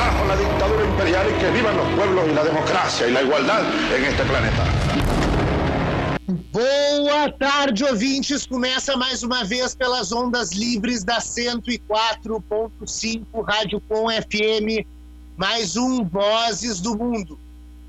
[0.00, 3.62] abajo la dictadura imperial y que vivan los pueblos y la democracia y la igualdad
[3.94, 4.64] en este planeta.
[6.52, 8.46] Boa tarde, ouvintes.
[8.46, 14.86] Começa mais uma vez pelas ondas livres da 104.5 Rádio Com FM,
[15.36, 17.38] mais um Vozes do Mundo.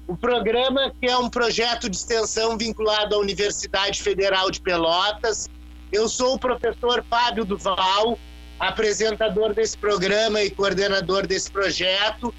[0.08, 5.48] O programa que é um projeto de extensão vinculado à Universidade Federal de Pelotas.
[5.92, 8.18] Eu sou o professor Fábio Duval,
[8.62, 12.32] apresentador desse programa e coordenador desse projeto.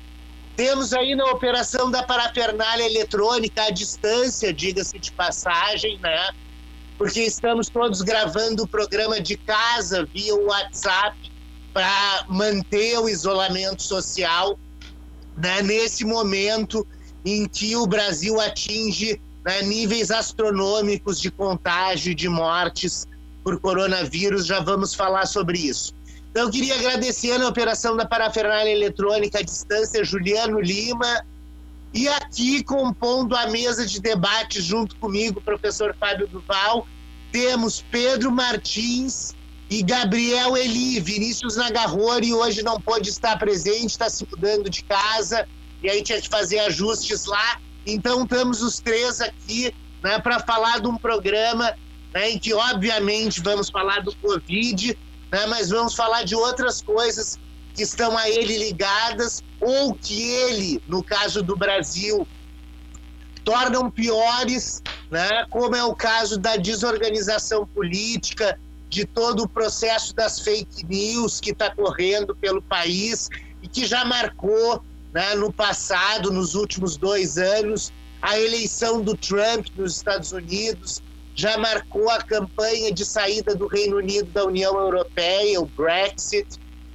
[0.54, 6.30] Temos aí na operação da parafernália eletrônica à distância, diga-se de passagem, né?
[6.96, 11.16] Porque estamos todos gravando o programa de casa via WhatsApp
[11.72, 14.56] para manter o isolamento social
[15.36, 15.60] né?
[15.62, 16.86] nesse momento
[17.24, 23.08] em que o Brasil atinge né, níveis astronômicos de contágio e de mortes
[23.42, 24.46] por coronavírus.
[24.46, 25.92] Já vamos falar sobre isso.
[26.32, 31.22] Então, queria agradecer na operação da parafernália eletrônica à distância, Juliano Lima,
[31.92, 36.86] e aqui compondo a mesa de debate junto comigo, professor Fábio Duval,
[37.30, 39.34] temos Pedro Martins
[39.68, 41.00] e Gabriel Eli.
[41.00, 45.46] Vinícius Nagarrori hoje não pôde estar presente, está se mudando de casa
[45.82, 47.60] e aí tinha que fazer ajustes lá.
[47.86, 49.70] Então, estamos os três aqui
[50.02, 51.74] né, para falar de um programa
[52.14, 54.96] né, em que, obviamente, vamos falar do Covid,
[55.32, 55.46] né?
[55.46, 57.38] mas vamos falar de outras coisas
[57.74, 62.28] que estão a ele ligadas ou que ele, no caso do Brasil,
[63.42, 65.46] tornam piores, né?
[65.48, 68.58] como é o caso da desorganização política,
[68.90, 73.30] de todo o processo das fake news que está correndo pelo país
[73.62, 79.66] e que já marcou né, no passado, nos últimos dois anos, a eleição do Trump
[79.76, 81.02] nos Estados Unidos,
[81.34, 86.46] já marcou a campanha de saída do Reino Unido da União Europeia, o Brexit,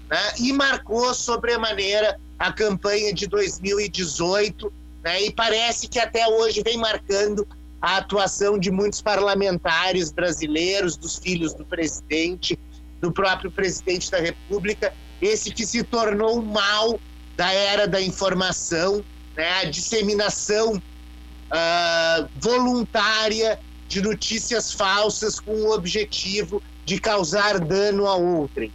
[0.10, 0.34] né?
[0.40, 4.72] e marcou sobremaneira a campanha de 2018,
[5.04, 5.24] né?
[5.24, 7.48] e parece que até hoje vem marcando
[7.82, 12.58] a atuação de muitos parlamentares brasileiros, dos filhos do presidente,
[13.02, 17.00] do próprio presidente da República, esse que se tornou o mal
[17.36, 19.04] da era da informação,
[19.36, 19.62] né?
[19.62, 28.72] a disseminação uh, voluntária de notícias falsas com o objetivo de causar dano a outrem.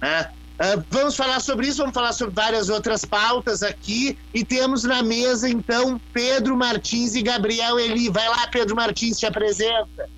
[0.00, 0.30] Né?
[0.60, 5.04] Uh, vamos falar sobre isso, vamos falar sobre várias outras pautas aqui e temos na
[5.04, 8.08] mesa então Pedro Martins e Gabriel Eli.
[8.08, 10.08] Vai lá, Pedro Martins, te apresenta.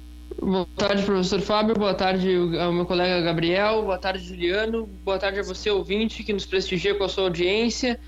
[0.40, 1.74] Boa tarde, professor Fábio.
[1.74, 3.82] Boa tarde ao meu colega Gabriel.
[3.82, 4.86] Boa tarde, Juliano.
[5.04, 8.00] Boa tarde a você, ouvinte, que nos prestigia com a sua audiência.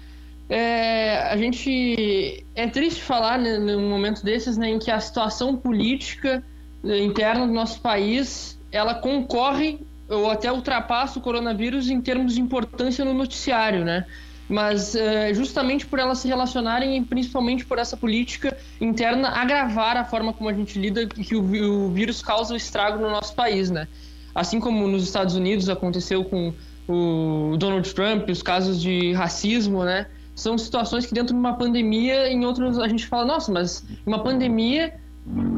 [0.54, 5.56] É, a gente é triste falar né, num momento desses né, em que a situação
[5.56, 6.44] política
[6.84, 9.80] né, interna do nosso país ela concorre
[10.10, 14.04] ou até ultrapassa o coronavírus em termos de importância no noticiário, né?
[14.46, 20.04] Mas é, justamente por elas se relacionarem e principalmente por essa política interna agravar a
[20.04, 23.70] forma como a gente lida que o, o vírus causa o estrago no nosso país,
[23.70, 23.88] né?
[24.34, 26.52] Assim como nos Estados Unidos aconteceu com
[26.86, 30.04] o Donald Trump, os casos de racismo, né?
[30.34, 34.22] São situações que dentro de uma pandemia, em outros a gente fala, nossa, mas uma
[34.22, 34.94] pandemia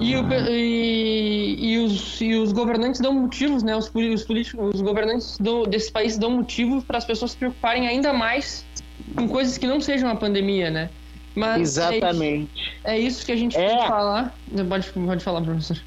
[0.00, 3.74] e, o, e, e, os, e os governantes dão motivos, né?
[3.74, 7.88] Os, os políticos, os governantes do, desse país dão motivo para as pessoas se preocuparem
[7.88, 8.64] ainda mais
[9.16, 10.90] com coisas que não sejam a pandemia, né?
[11.34, 12.74] Mas Exatamente.
[12.84, 13.76] É, é isso que a gente é.
[13.78, 14.36] que falar.
[14.68, 15.78] Pode, pode falar, professor.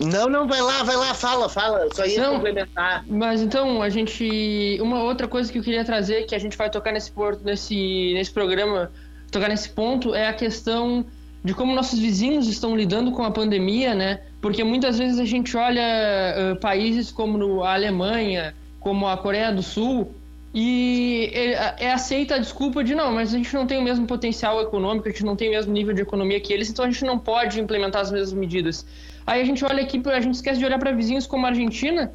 [0.00, 1.88] Não, não, vai lá, vai lá, fala, fala.
[1.94, 3.04] Só ia não, complementar.
[3.06, 4.78] Mas então, a gente.
[4.80, 8.12] Uma outra coisa que eu queria trazer, que a gente vai tocar nesse, porto, nesse,
[8.14, 8.90] nesse programa,
[9.30, 11.04] tocar nesse ponto, é a questão
[11.44, 14.20] de como nossos vizinhos estão lidando com a pandemia, né?
[14.40, 19.62] Porque muitas vezes a gente olha uh, países como a Alemanha, como a Coreia do
[19.62, 20.14] Sul,
[20.54, 24.06] e é, é, aceita a desculpa de não, mas a gente não tem o mesmo
[24.06, 26.90] potencial econômico, a gente não tem o mesmo nível de economia que eles, então a
[26.90, 28.86] gente não pode implementar as mesmas medidas.
[29.26, 32.12] Aí a gente olha aqui, a gente esquece de olhar para vizinhos como a Argentina,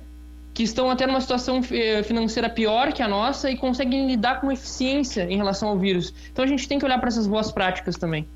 [0.54, 4.52] que estão até numa situação eh, financeira pior que a nossa e conseguem lidar com
[4.52, 6.14] eficiência em relação ao vírus.
[6.32, 8.28] Então a gente tem que olhar para essas boas práticas também.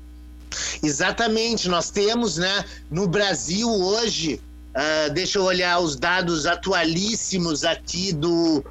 [0.82, 4.40] Exatamente, nós temos, né, no Brasil hoje,
[4.74, 8.64] uh, deixa eu olhar os dados atualíssimos aqui do,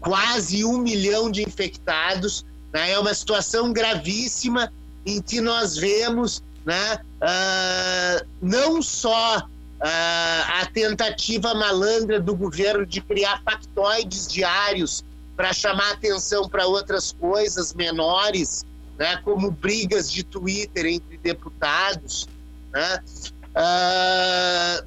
[0.00, 2.46] quase um milhão de infectados.
[2.72, 2.92] Né?
[2.92, 4.72] É uma situação gravíssima
[5.06, 9.42] em que nós vemos né, uh, não só uh,
[9.80, 15.04] a tentativa malandra do governo de criar factoides diários
[15.36, 18.64] para chamar atenção para outras coisas menores,
[18.98, 22.28] né, como brigas de Twitter entre deputados.
[22.72, 23.02] Né?
[23.50, 24.86] Uh,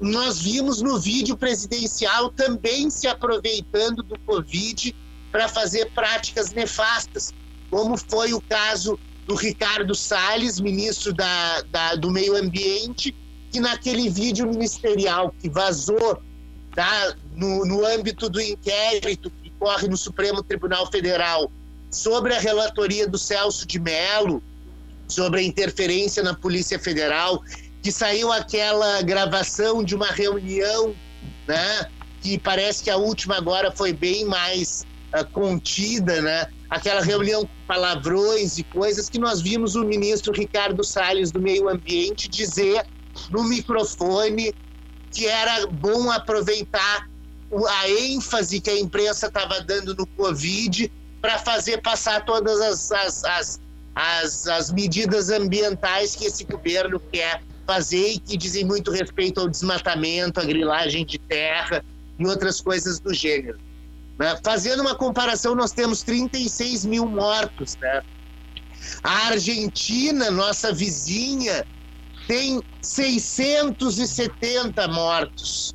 [0.00, 4.94] nós vimos no vídeo presidencial também se aproveitando do Covid
[5.30, 7.32] para fazer práticas nefastas,
[7.70, 13.14] como foi o caso do Ricardo Salles, ministro da, da, do Meio Ambiente,
[13.52, 16.20] que naquele vídeo ministerial que vazou
[16.74, 21.52] tá, no, no âmbito do inquérito que corre no Supremo Tribunal Federal
[21.90, 24.42] sobre a relatoria do Celso de Mello,
[25.06, 27.42] sobre a interferência na Polícia Federal,
[27.82, 30.94] que saiu aquela gravação de uma reunião,
[31.46, 31.86] né?
[32.22, 36.46] Que parece que a última agora foi bem mais uh, contida, né?
[36.68, 41.68] Aquela reunião com palavrões e coisas que nós vimos o ministro Ricardo Salles do Meio
[41.68, 42.86] Ambiente dizer
[43.30, 44.54] no microfone
[45.12, 47.10] que era bom aproveitar
[47.68, 53.24] a ênfase que a imprensa estava dando no Covid para fazer passar todas as, as,
[53.24, 53.60] as,
[53.94, 59.48] as, as medidas ambientais que esse governo quer fazer e que dizem muito respeito ao
[59.48, 61.84] desmatamento, à grilagem de terra
[62.18, 63.58] e outras coisas do gênero.
[64.18, 64.38] Né?
[64.42, 67.76] Fazendo uma comparação, nós temos 36 mil mortos.
[67.76, 68.02] Né?
[69.02, 71.66] A Argentina, nossa vizinha,
[72.26, 75.72] tem 670 mortos.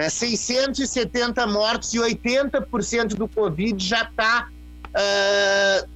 [0.00, 0.08] Né?
[0.08, 4.48] 670 mortos e 80% do Covid já está
[4.88, 5.88] uh,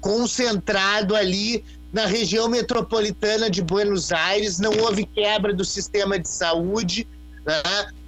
[0.00, 7.08] concentrado ali na região metropolitana de Buenos Aires, não houve quebra do sistema de saúde.
[7.44, 7.60] Né?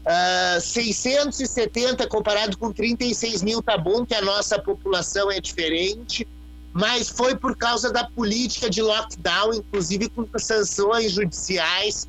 [0.06, 6.24] Uh, 670 comparado com 36 mil, tá bom que a nossa população é diferente,
[6.72, 12.06] mas foi por causa da política de lockdown, inclusive com sanções judiciais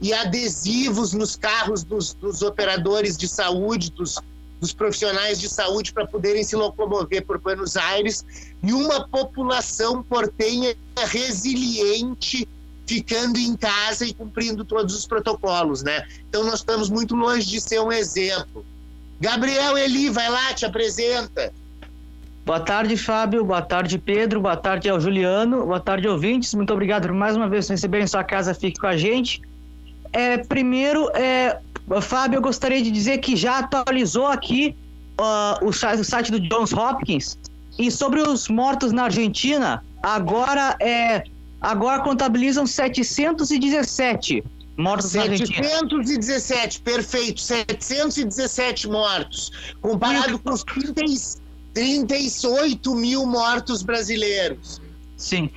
[0.00, 4.18] e adesivos nos carros dos, dos operadores de saúde, dos
[4.60, 8.24] dos profissionais de saúde para poderem se locomover por Buenos Aires
[8.62, 10.74] e uma população portenha
[11.06, 12.48] resiliente
[12.86, 16.06] ficando em casa e cumprindo todos os protocolos, né?
[16.28, 18.64] Então nós estamos muito longe de ser um exemplo.
[19.20, 21.52] Gabriel Eli, vai lá, te apresenta.
[22.46, 23.44] Boa tarde, Fábio.
[23.44, 24.40] Boa tarde, Pedro.
[24.40, 25.66] Boa tarde ao Juliano.
[25.66, 26.54] Boa tarde, ouvintes.
[26.54, 28.54] Muito obrigado por mais uma vez receberem sua casa.
[28.54, 29.42] Fique com a gente.
[30.12, 31.58] É, primeiro, é,
[32.00, 34.74] Fábio, eu gostaria de dizer que já atualizou aqui
[35.20, 37.38] uh, o, site do Johns Hopkins
[37.78, 41.24] e sobre os mortos na Argentina, agora é
[41.60, 44.44] agora contabilizam 717
[44.76, 49.50] mortos 717, perfeito, 717 mortos,
[49.80, 51.02] comparado com os 30,
[51.74, 54.80] 38 mil mortos brasileiros.
[55.16, 55.50] Sim.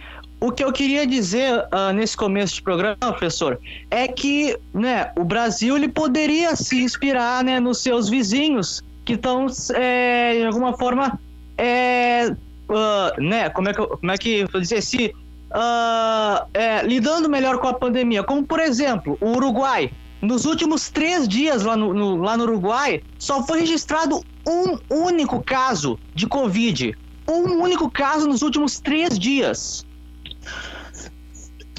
[0.43, 3.59] O que eu queria dizer uh, nesse começo de programa, professor,
[3.91, 9.45] é que né, o Brasil ele poderia se inspirar né, nos seus vizinhos que estão,
[9.75, 11.19] é, de alguma forma,
[11.59, 12.35] é,
[12.67, 15.13] uh, né, como é que, como é que vou dizer, se
[15.51, 19.91] uh, é, lidando melhor com a pandemia, como por exemplo o Uruguai.
[20.23, 25.43] Nos últimos três dias lá no, no, lá no Uruguai, só foi registrado um único
[25.43, 26.97] caso de Covid.
[27.27, 29.85] Um único caso nos últimos três dias.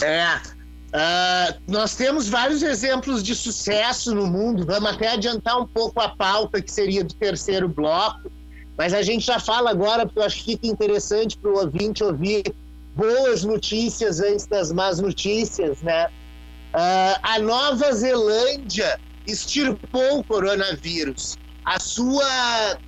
[0.02, 0.36] É.
[0.92, 4.66] Uh, nós temos vários exemplos de sucesso no mundo.
[4.66, 8.30] Vamos até adiantar um pouco a pauta que seria do terceiro bloco,
[8.76, 12.04] mas a gente já fala agora, porque eu acho que fica interessante para o ouvinte
[12.04, 12.42] ouvir
[12.94, 16.08] boas notícias antes das más notícias, né?
[16.74, 21.38] Uh, a Nova Zelândia extirpou o coronavírus.
[21.64, 22.78] A sua,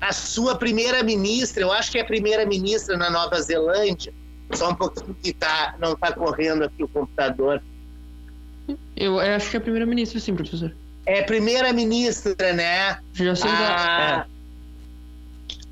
[0.00, 4.12] a sua primeira-ministra, eu acho que é a primeira-ministra na Nova Zelândia,
[4.54, 7.62] só um pouquinho que tá, não está correndo aqui o computador.
[8.96, 10.72] Eu acho que é a primeira-ministra, sim, professor.
[11.04, 12.98] É primeira-ministra, né?
[13.12, 14.26] Jacinda, a...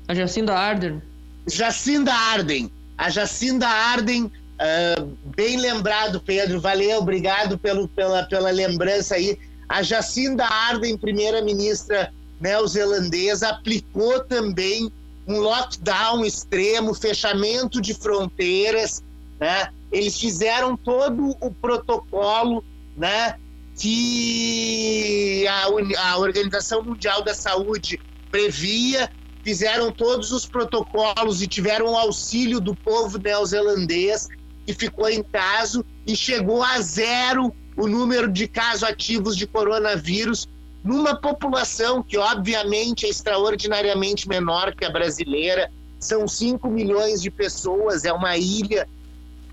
[0.07, 0.11] É.
[0.11, 1.01] a Jacinda Ardern.
[1.47, 2.71] Jacinda Arden.
[2.97, 9.39] A Jacinda Arden, uh, bem lembrado, Pedro, valeu, obrigado pelo, pela, pela lembrança aí.
[9.67, 14.91] A Jacinda Arden, primeira-ministra neozelandesa, aplicou também
[15.27, 19.03] um lockdown extremo, fechamento de fronteiras,
[19.39, 19.69] né?
[19.91, 22.63] Eles fizeram todo o protocolo,
[22.95, 23.35] né?
[23.77, 27.99] Que a, a Organização Mundial da Saúde
[28.29, 29.09] previa,
[29.43, 34.27] fizeram todos os protocolos e tiveram o auxílio do povo neozelandês
[34.65, 40.47] que ficou em caso e chegou a zero o número de casos ativos de coronavírus
[40.83, 45.69] numa população que, obviamente, é extraordinariamente menor que a brasileira.
[45.99, 48.87] São 5 milhões de pessoas, é uma ilha.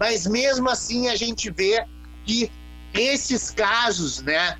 [0.00, 1.84] Mas mesmo assim a gente vê
[2.24, 2.50] que
[2.94, 4.56] esses casos, né?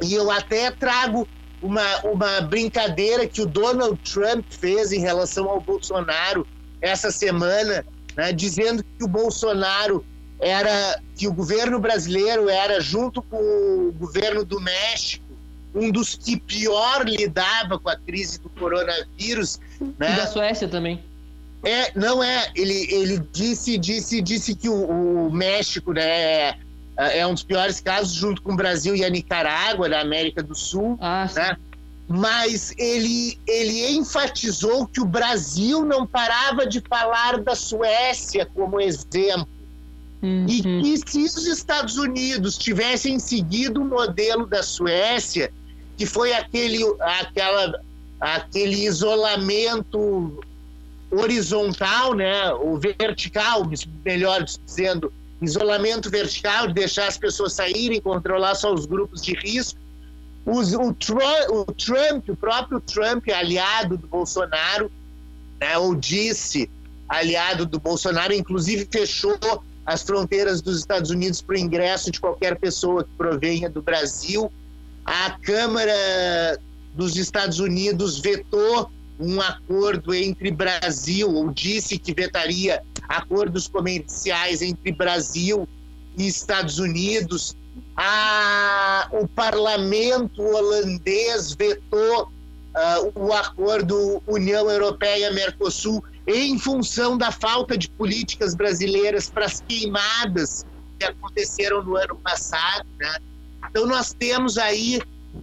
[0.00, 1.26] E eu até trago
[1.60, 6.46] uma, uma brincadeira que o Donald Trump fez em relação ao Bolsonaro
[6.80, 7.84] essa semana,
[8.16, 10.04] né, dizendo que o Bolsonaro
[10.38, 15.25] era que o governo brasileiro era junto com o governo do México
[15.76, 19.60] um dos que pior lidava com a crise do coronavírus,
[19.98, 20.14] né?
[20.14, 21.04] E da Suécia também.
[21.62, 22.50] É, não é.
[22.54, 26.48] Ele, ele disse, disse, disse que o, o México, né,
[26.96, 30.42] é, é um dos piores casos, junto com o Brasil e a Nicarágua, da América
[30.42, 31.56] do Sul, ah, né?
[32.08, 39.48] Mas ele, ele enfatizou que o Brasil não parava de falar da Suécia como exemplo.
[40.22, 40.46] Uhum.
[40.48, 45.52] E que se os Estados Unidos tivessem seguido o modelo da Suécia,
[45.96, 47.80] que foi aquele, aquela,
[48.20, 50.42] aquele isolamento
[51.10, 53.62] horizontal, né, o vertical,
[54.04, 59.78] melhor dizendo, isolamento vertical, de deixar as pessoas saírem, controlar só os grupos de risco.
[60.44, 64.90] Os, o, Trump, o, Trump, o próprio Trump, aliado do Bolsonaro,
[65.60, 66.70] né, ou disse
[67.08, 69.38] aliado do Bolsonaro, inclusive fechou
[69.84, 74.50] as fronteiras dos Estados Unidos para o ingresso de qualquer pessoa que provenha do Brasil.
[75.06, 76.58] A Câmara
[76.94, 84.92] dos Estados Unidos vetou um acordo entre Brasil, ou disse que vetaria acordos comerciais entre
[84.92, 85.66] Brasil
[86.18, 87.56] e Estados Unidos.
[87.96, 97.88] A, o parlamento holandês vetou uh, o acordo União Europeia-Mercosul em função da falta de
[97.90, 100.66] políticas brasileiras para as queimadas
[100.98, 102.86] que aconteceram no ano passado.
[102.98, 103.18] Né?
[103.70, 105.00] Então, nós temos aí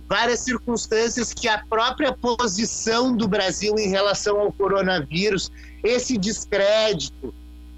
[0.07, 5.51] várias circunstâncias que a própria posição do Brasil em relação ao coronavírus,
[5.83, 7.33] esse descrédito,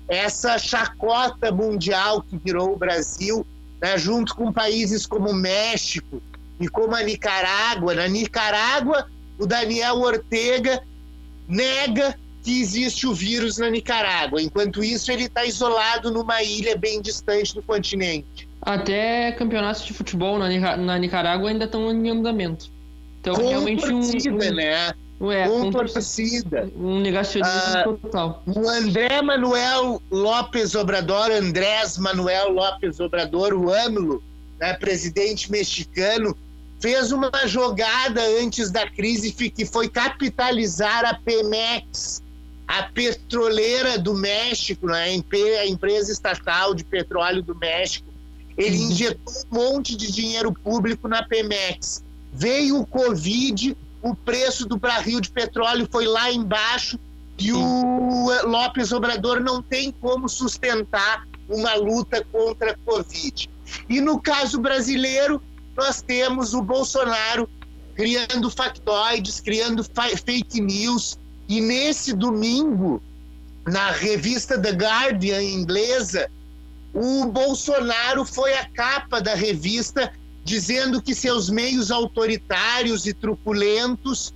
[0.08, 3.46] essa chacota mundial que virou o Brasil,
[3.82, 6.22] né, junto com países como o México
[6.60, 7.96] e como a Nicarágua.
[7.96, 10.82] Na Nicarágua, o Daniel Ortega
[11.48, 14.42] nega que existe o vírus na Nicarágua.
[14.42, 18.45] Enquanto isso, ele está isolado numa ilha bem distante do continente.
[18.66, 22.72] Até campeonatos de futebol na, na Nicarágua ainda estão em andamento.
[23.22, 24.94] Então, com realmente torcida, um, um, né?
[25.22, 26.70] É, com, com torcida.
[26.76, 28.44] Um negacionismo Ah, total.
[28.48, 34.22] O André Manuel Lopes Obrador, Andrés Manuel Lopes Obrador, o AMLO,
[34.60, 36.36] né, presidente mexicano,
[36.80, 42.22] fez uma jogada antes da crise que foi capitalizar a Pemex,
[42.68, 45.20] a petroleira do México, né,
[45.62, 48.15] a empresa estatal de petróleo do México.
[48.58, 48.92] Ele Uhum.
[48.92, 52.04] injetou um monte de dinheiro público na Pemex.
[52.34, 57.00] Veio o Covid, o preço do barril de petróleo foi lá embaixo
[57.38, 63.50] e o Lopes Obrador não tem como sustentar uma luta contra a Covid.
[63.90, 65.42] E no caso brasileiro,
[65.76, 67.50] nós temos o Bolsonaro
[67.96, 71.18] criando factoides, criando fa- fake news.
[71.48, 73.02] E nesse domingo,
[73.66, 76.30] na revista The Guardian inglesa,
[76.96, 80.12] o Bolsonaro foi a capa da revista
[80.46, 84.34] dizendo que seus meios autoritários e truculentos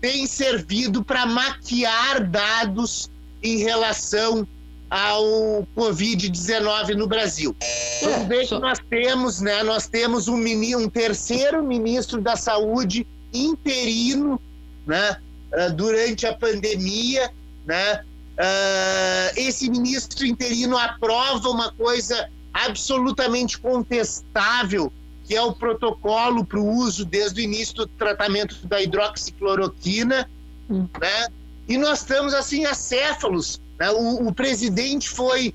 [0.00, 3.10] têm servido para maquiar dados
[3.42, 4.46] em relação
[4.90, 7.56] ao Covid-19 no Brasil.
[8.02, 9.62] Vamos ver só- que nós temos, né?
[9.62, 14.38] Nós temos um, um terceiro ministro da Saúde interino,
[14.86, 15.16] né?
[15.54, 17.32] ah, durante a pandemia,
[17.66, 18.04] né?
[18.38, 24.92] Ah, esse ministro interino aprova uma coisa absolutamente contestável,
[25.24, 30.28] que é o protocolo para o uso desde o início do tratamento da hidroxicloroquina,
[30.68, 30.88] Hum.
[31.00, 31.28] né?
[31.68, 33.60] E nós estamos assim acéfalos.
[33.78, 33.90] Né?
[33.90, 35.54] O, o presidente foi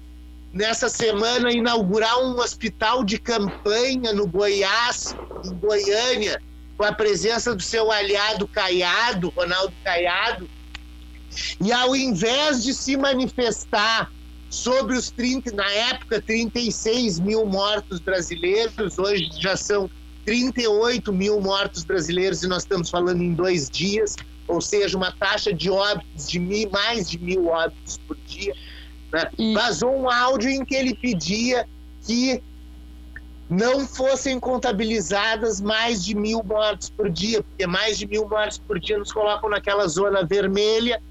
[0.51, 6.41] nessa semana inaugurar um hospital de campanha no Goiás, em Goiânia,
[6.77, 10.49] com a presença do seu aliado Caiado, Ronaldo Caiado,
[11.61, 14.11] E ao invés de se manifestar
[14.49, 19.89] sobre os 30, na época, 36 mil mortos brasileiros, hoje já são
[20.25, 24.15] 38 mil mortos brasileiros e nós estamos falando em dois dias,
[24.47, 28.53] ou seja, uma taxa de óbitos de mil, mais de mil óbitos por dia.
[29.13, 29.29] Né?
[29.37, 29.53] E...
[29.53, 31.67] Vazou um áudio em que ele pedia
[32.05, 32.41] que
[33.49, 38.79] não fossem contabilizadas mais de mil mortes por dia, porque mais de mil mortes por
[38.79, 41.01] dia nos colocam naquela zona vermelha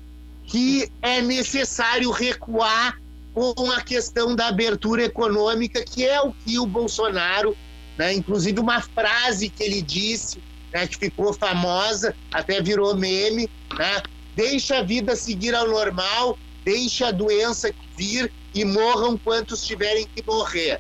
[0.49, 2.99] que é necessário recuar
[3.35, 7.57] com a questão da abertura econômica, que é o que o Bolsonaro,
[7.97, 14.03] né, inclusive uma frase que ele disse, né, que ficou famosa, até virou meme, né,
[14.35, 20.25] deixa a vida seguir ao normal, deixa a doença vir e morram quantos tiverem que
[20.27, 20.79] morrer.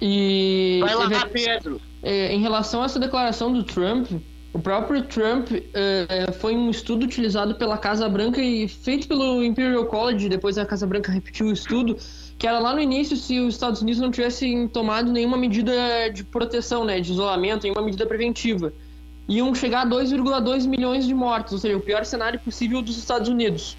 [0.00, 1.80] E vai lá, Pedro.
[2.02, 4.10] É, em relação a essa declaração do Trump,
[4.52, 9.84] o próprio Trump é, foi um estudo utilizado pela Casa Branca e feito pelo Imperial
[9.86, 11.96] College, depois a Casa Branca repetiu o estudo,
[12.38, 16.24] que era lá no início se os Estados Unidos não tivessem tomado nenhuma medida de
[16.24, 18.72] proteção, né, de isolamento, nenhuma medida preventiva.
[19.28, 23.28] Iam chegar a 2,2 milhões de mortos, ou seja, o pior cenário possível dos Estados
[23.28, 23.76] Unidos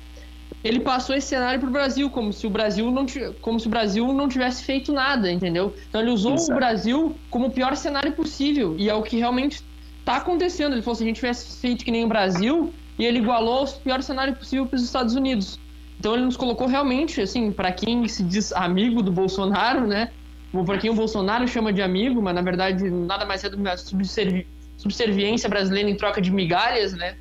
[0.64, 3.06] ele passou esse cenário para o Brasil, como se o Brasil não
[3.42, 5.74] como se o Brasil não tivesse feito nada, entendeu?
[5.88, 6.52] Então ele usou Exato.
[6.52, 9.64] o Brasil como o pior cenário possível e é o que realmente
[10.00, 10.74] está acontecendo.
[10.74, 13.72] Ele falou se a gente tivesse feito que nem o Brasil e ele igualou o
[13.82, 15.60] pior cenário possível para os Estados Unidos.
[16.00, 20.12] Então ele nos colocou realmente, assim, para quem se diz amigo do Bolsonaro, né?
[20.54, 23.56] Ou para quem o Bolsonaro chama de amigo, mas na verdade nada mais é do
[23.56, 27.18] que uma subservi subserviência brasileira em troca de migalhas, né?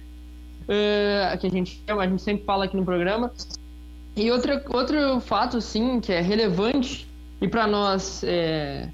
[0.69, 3.33] uh, que a gente a gente sempre fala aqui no programa.
[4.15, 7.09] E outra, outro fato, assim, que é relevante
[7.41, 8.89] e para nós é,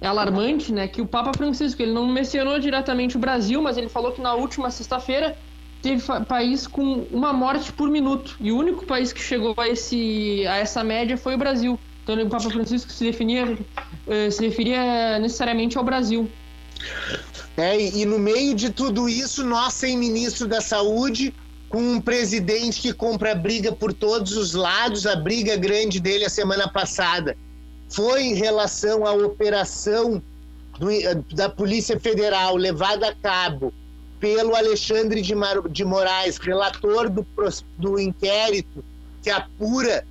[0.00, 3.88] é, alarmante, né, que o Papa Francisco, ele não mencionou diretamente o Brasil, mas ele
[3.88, 5.36] falou que na última sexta-feira
[5.82, 8.36] teve país com uma morte por minuto.
[8.40, 11.78] E o único país que chegou a, esse, a essa média foi o Brasil.
[12.02, 13.58] Então o Papa Francisco se, definia,
[14.30, 16.28] se referia necessariamente ao Brasil.
[17.56, 21.34] É, e no meio de tudo isso, nós sem ministro da Saúde,
[21.68, 26.30] com um presidente que compra briga por todos os lados, a briga grande dele a
[26.30, 27.36] semana passada
[27.88, 30.22] foi em relação à operação
[30.78, 30.88] do,
[31.34, 33.72] da Polícia Federal levada a cabo
[34.20, 37.26] pelo Alexandre de, Mar, de Moraes, relator do,
[37.76, 38.84] do inquérito
[39.22, 40.04] que apura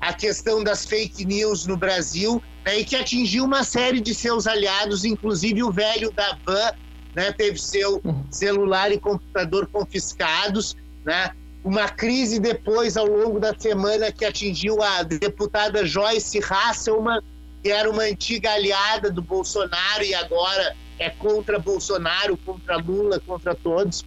[0.00, 4.46] a questão das fake news no Brasil né, e que atingiu uma série de seus
[4.46, 6.72] aliados, inclusive o velho da van,
[7.14, 8.24] né, teve seu uhum.
[8.30, 15.02] celular e computador confiscados, né, uma crise depois, ao longo da semana, que atingiu a
[15.02, 17.20] deputada Joyce Hasselman,
[17.62, 23.54] que era uma antiga aliada do Bolsonaro e agora é contra Bolsonaro, contra Lula, contra
[23.54, 24.04] todos,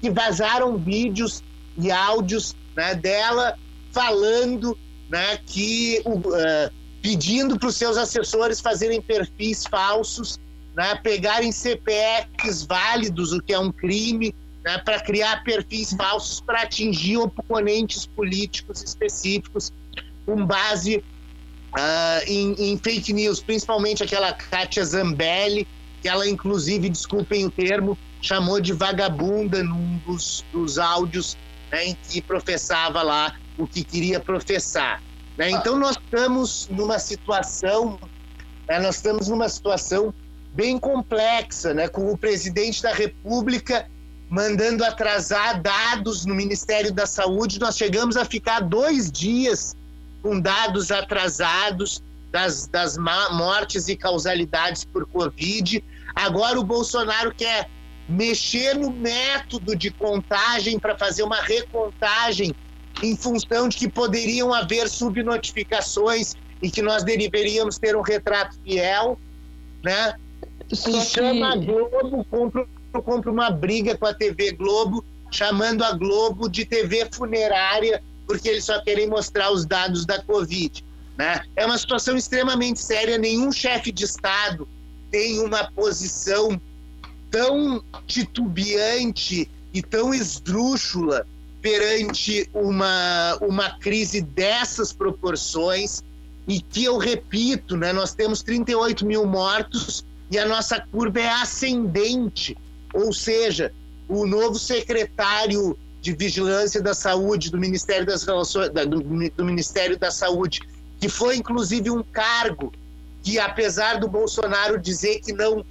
[0.00, 1.42] que vazaram vídeos
[1.78, 3.56] e áudios né, dela
[3.92, 4.76] falando
[5.08, 10.38] né, que uh, pedindo para os seus assessores fazerem perfis falsos,
[10.74, 14.34] né, pegarem CPFs válidos, o que é um crime,
[14.66, 19.72] né, para criar perfis falsos para atingir oponentes políticos específicos
[20.26, 25.68] com base uh, em, em, fake news, principalmente aquela Kátia Zambelli,
[26.02, 31.38] que ela, inclusive, desculpem o termo, chamou de vagabunda num dos, dos áudios
[31.70, 35.00] né, em que professava lá o que queria professar.
[35.38, 35.50] Né?
[35.50, 38.00] Então nós estamos numa situação,
[38.68, 38.80] né?
[38.80, 40.12] nós estamos numa situação
[40.52, 41.86] bem complexa, né?
[41.86, 43.88] com o presidente da República
[44.28, 47.60] mandando atrasar dados no Ministério da Saúde.
[47.60, 49.76] Nós chegamos a ficar dois dias
[50.22, 55.82] com dados atrasados das, das mortes e causalidades por Covid.
[56.14, 57.68] Agora o Bolsonaro quer
[58.08, 62.54] mexer no método de contagem para fazer uma recontagem
[63.02, 69.18] em função de que poderiam haver subnotificações e que nós deveríamos ter um retrato fiel,
[69.82, 70.14] né?
[70.72, 72.66] Só e chama a Globo, compra,
[73.02, 78.64] compra uma briga com a TV Globo, chamando a Globo de TV funerária, porque eles
[78.64, 80.84] só querem mostrar os dados da Covid.
[81.16, 81.42] Né?
[81.54, 84.68] É uma situação extremamente séria, nenhum chefe de Estado
[85.10, 86.60] tem uma posição
[87.30, 91.26] tão titubeante e tão esdrúxula
[91.60, 96.02] perante uma, uma crise dessas proporções
[96.46, 101.28] e que eu repito, né, nós temos 38 mil mortos e a nossa curva é
[101.28, 102.56] ascendente,
[102.96, 103.72] ou seja,
[104.08, 110.10] o novo secretário de Vigilância da Saúde do Ministério das Relações do, do Ministério da
[110.10, 110.60] Saúde,
[110.98, 112.72] que foi inclusive um cargo
[113.22, 115.64] que apesar do Bolsonaro dizer que não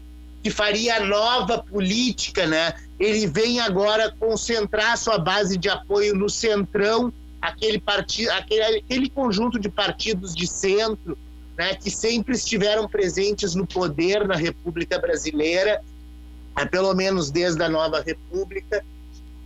[0.43, 2.75] que faria nova política, né?
[2.99, 7.11] Ele vem agora concentrar sua base de apoio no centrão,
[7.41, 11.17] aquele partido, aquele, aquele conjunto de partidos de centro,
[11.57, 15.81] né, que sempre estiveram presentes no poder na República Brasileira,
[16.63, 18.83] pelo menos desde a nova República,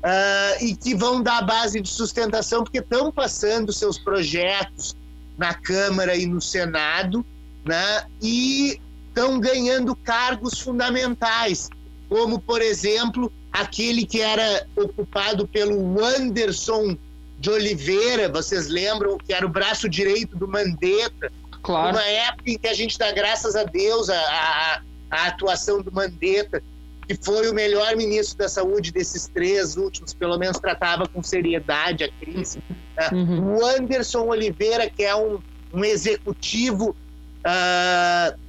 [0.04, 4.96] uh, e que vão dar base de sustentação, porque estão passando seus projetos
[5.38, 7.26] na Câmara e no Senado,
[7.66, 11.70] né, e estão ganhando cargos fundamentais,
[12.10, 16.98] como, por exemplo, aquele que era ocupado pelo Anderson
[17.40, 21.98] de Oliveira, vocês lembram, que era o braço direito do Mandetta, Claro.
[21.98, 25.92] Uma época em que a gente dá graças a Deus a, a, a atuação do
[25.92, 26.64] Mandetta,
[27.10, 32.04] que foi o melhor ministro da saúde desses três últimos, pelo menos tratava com seriedade
[32.04, 32.62] a crise.
[32.96, 33.10] Né?
[33.12, 33.56] Uhum.
[33.56, 35.40] O Anderson Oliveira, que é um,
[35.74, 36.96] um executivo
[37.40, 38.40] uh,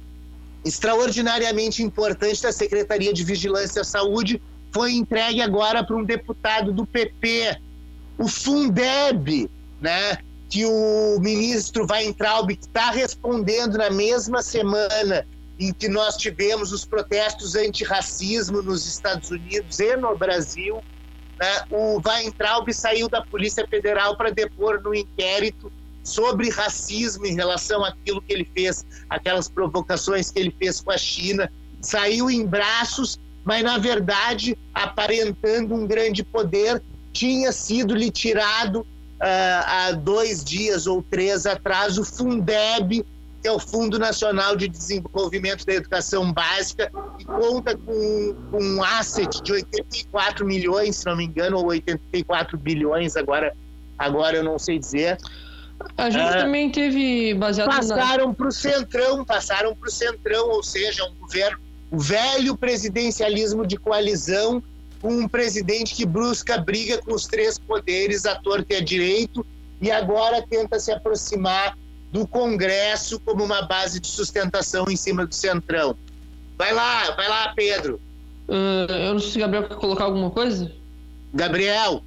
[0.63, 4.39] extraordinariamente importante da Secretaria de Vigilância à Saúde,
[4.71, 7.57] foi entregue agora para um deputado do PP,
[8.15, 9.49] o Fundeb,
[9.81, 10.19] né?
[10.47, 15.25] que o ministro Weintraub está respondendo na mesma semana
[15.61, 20.81] em que nós tivemos os protestos antirracismo nos Estados Unidos e no Brasil,
[21.39, 25.71] né, o Weintraub saiu da Polícia Federal para depor no inquérito
[26.03, 30.97] sobre racismo em relação àquilo que ele fez, aquelas provocações que ele fez com a
[30.97, 31.51] China.
[31.79, 36.81] Saiu em braços, mas na verdade, aparentando um grande poder,
[37.13, 38.85] tinha sido lhe tirado uh,
[39.19, 43.05] há dois dias ou três atrás o Fundeb,
[43.41, 48.83] que é o Fundo Nacional de Desenvolvimento da Educação Básica, que conta com, com um
[48.83, 53.55] asset de 84 milhões, se não me engano, ou 84 bilhões, agora,
[53.97, 55.17] agora eu não sei dizer.
[55.97, 60.61] A gente uh, também teve baseado passaram para o centrão, passaram para o centrão, ou
[60.61, 61.57] seja, um governo,
[61.89, 64.61] o velho presidencialismo de coalizão
[65.03, 69.45] um presidente que busca briga com os três poderes, a torta e a direito,
[69.81, 71.75] e agora tenta se aproximar
[72.11, 75.95] do Congresso como uma base de sustentação em cima do Centrão.
[76.57, 77.99] Vai lá, vai lá, Pedro.
[78.47, 80.71] Uh, eu não sei se o Gabriel quer colocar alguma coisa.
[81.33, 82.03] Gabriel.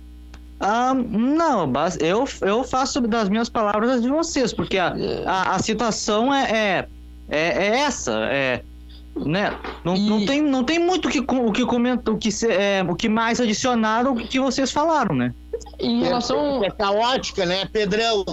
[0.61, 4.95] Ah, não, eu, eu faço das minhas palavras as de vocês, porque a,
[5.27, 6.89] a, a situação é, é,
[7.29, 8.13] é, é essa.
[8.31, 8.63] É,
[9.17, 9.57] né?
[9.85, 10.09] Não, e...
[10.09, 13.09] não, tem, não tem muito o que, o que comenta, o que, é, o que
[13.09, 15.35] mais adicionar o que vocês falaram, né?
[15.79, 16.63] Em relação.
[16.63, 18.25] É, é caótica, né, Pedrão?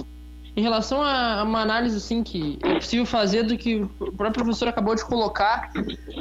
[0.54, 4.68] Em relação a uma análise assim que é possível fazer do que o próprio professor
[4.68, 5.72] acabou de colocar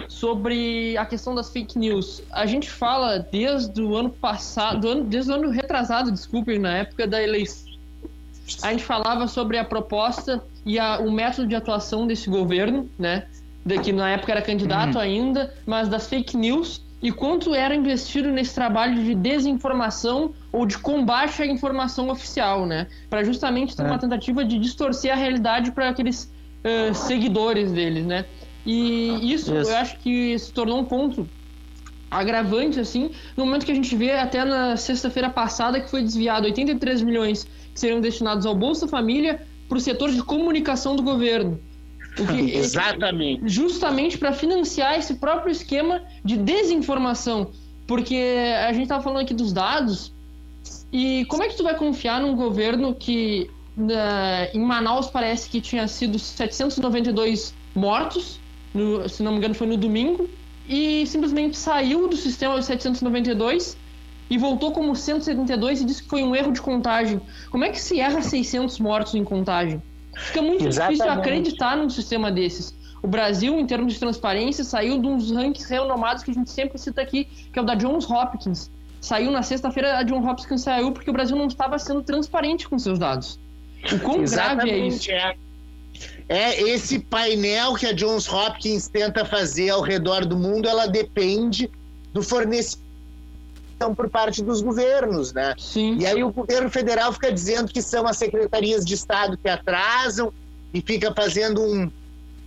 [0.08, 2.24] sobre a questão das fake news.
[2.32, 7.22] A gente fala desde o ano passado, desde o ano retrasado, desculpem, na época da
[7.22, 7.70] eleição.
[8.63, 13.28] A gente falava sobre a proposta e a, o método de atuação desse governo, né?
[13.84, 15.02] que na época era candidato uhum.
[15.02, 20.78] ainda, mas das fake news e quanto era investido nesse trabalho de desinformação ou de
[20.78, 22.88] combate à informação oficial, né?
[23.10, 23.86] Para justamente ter é.
[23.88, 26.32] uma tentativa de distorcer a realidade para aqueles
[26.64, 28.26] uh, seguidores deles, né?
[28.66, 31.28] E isso, isso, eu acho que se tornou um ponto
[32.12, 36.46] agravante, assim, no momento que a gente vê até na sexta-feira passada que foi desviado
[36.46, 41.60] 83 milhões que seriam destinados ao Bolsa Família para o setor de comunicação do governo.
[42.15, 43.47] Que, Exatamente.
[43.47, 47.52] Justamente para financiar esse próprio esquema de desinformação.
[47.88, 48.15] Porque
[48.65, 50.13] a gente estava falando aqui dos dados.
[50.91, 53.50] E como é que tu vai confiar num governo que
[54.54, 58.39] em Manaus parece que tinha sido 792 mortos,
[58.74, 60.30] no, se não me engano foi no domingo,
[60.67, 63.78] e simplesmente saiu do sistema de 792
[64.30, 67.19] e voltou como 172 e disse que foi um erro de contagem.
[67.50, 69.82] Como é que se erra 600 mortos em contagem?
[70.15, 70.97] Fica muito Exatamente.
[70.97, 72.74] difícil acreditar num sistema desses.
[73.02, 76.78] O Brasil, em termos de transparência, saiu de uns rankings renomados que a gente sempre
[76.78, 78.69] cita aqui, que é o da Johns Hopkins.
[79.00, 82.78] Saiu na sexta-feira, a Johns Hopkins saiu porque o Brasil não estava sendo transparente com
[82.78, 83.39] seus dados.
[83.91, 85.12] O quão Exatamente, grave é isso?
[85.12, 85.36] É.
[86.30, 91.71] é esse painel que a Johns Hopkins tenta fazer ao redor do mundo, ela depende
[92.13, 92.90] do fornecimento
[93.89, 95.56] por parte dos governos, né?
[95.58, 95.98] Sim.
[96.00, 100.32] E aí o governo federal fica dizendo que são as secretarias de Estado que atrasam
[100.74, 101.91] e fica fazendo um,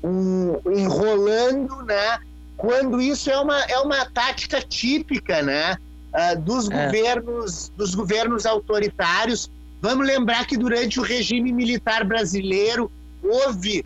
[0.02, 2.18] um enrolando, né?
[2.56, 5.76] Quando isso é uma, é uma tática típica, né?
[6.14, 6.86] Uh, dos é.
[6.86, 9.50] governos dos governos autoritários.
[9.80, 12.90] Vamos lembrar que durante o regime militar brasileiro
[13.22, 13.82] houve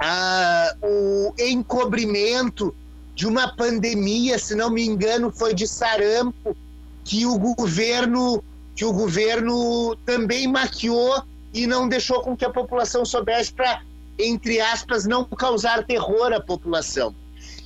[0.00, 2.74] uh, o encobrimento
[3.14, 6.56] de uma pandemia, se não me engano, foi de sarampo,
[7.04, 8.42] que o governo
[8.74, 11.22] que o governo também maquiou
[11.52, 13.82] e não deixou com que a população soubesse para
[14.18, 17.14] entre aspas não causar terror à população.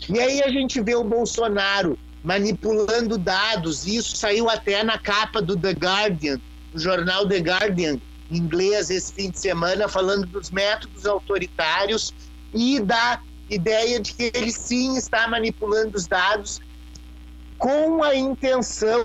[0.09, 5.41] E aí a gente vê o Bolsonaro manipulando dados, e isso saiu até na capa
[5.41, 6.41] do The Guardian,
[6.75, 7.99] o jornal The Guardian,
[8.31, 12.13] inglês, esse fim de semana, falando dos métodos autoritários
[12.53, 16.61] e da ideia de que ele sim está manipulando os dados
[17.57, 19.05] com a intenção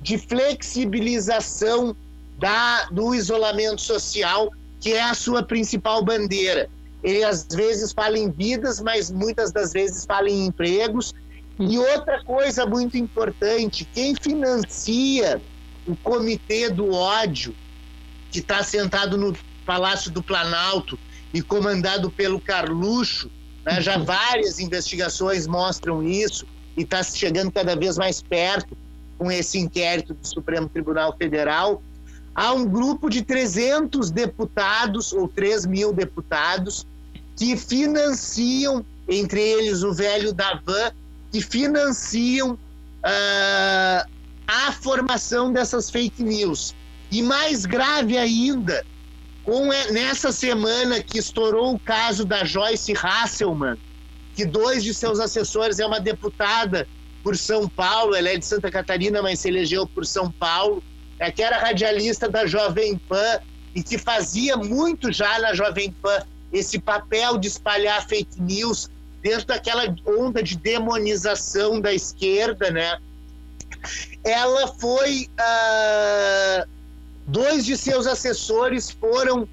[0.00, 1.96] de flexibilização
[2.38, 4.50] da, do isolamento social,
[4.80, 6.68] que é a sua principal bandeira.
[7.02, 11.14] Ele às vezes fala em vidas, mas muitas das vezes fala em empregos.
[11.58, 15.40] E outra coisa muito importante: quem financia
[15.86, 17.54] o Comitê do Ódio,
[18.30, 19.32] que está sentado no
[19.64, 20.98] Palácio do Planalto
[21.32, 23.30] e comandado pelo Carluxo,
[23.64, 26.46] né, já várias investigações mostram isso
[26.76, 28.76] e está chegando cada vez mais perto
[29.18, 31.82] com esse inquérito do Supremo Tribunal Federal.
[32.34, 36.86] Há um grupo de 300 deputados ou 3 mil deputados
[37.36, 40.92] que financiam, entre eles o velho Davan,
[41.30, 44.10] que financiam uh,
[44.46, 46.74] a formação dessas fake news.
[47.10, 48.84] E mais grave ainda,
[49.44, 53.76] com nessa semana que estourou o caso da Joyce Hasselman,
[54.34, 56.88] que dois de seus assessores é uma deputada
[57.22, 60.82] por São Paulo, ela é de Santa Catarina, mas se elegeu por São Paulo,
[61.18, 63.40] é que era radialista da Jovem Pan
[63.74, 66.18] e que fazia muito já na Jovem Pan
[66.52, 68.88] esse papel de espalhar fake news
[69.22, 72.98] dentro daquela onda de demonização da esquerda, né?
[74.24, 75.28] Ela foi.
[75.38, 76.81] Uh,
[77.32, 79.48] dois de seus assessores foram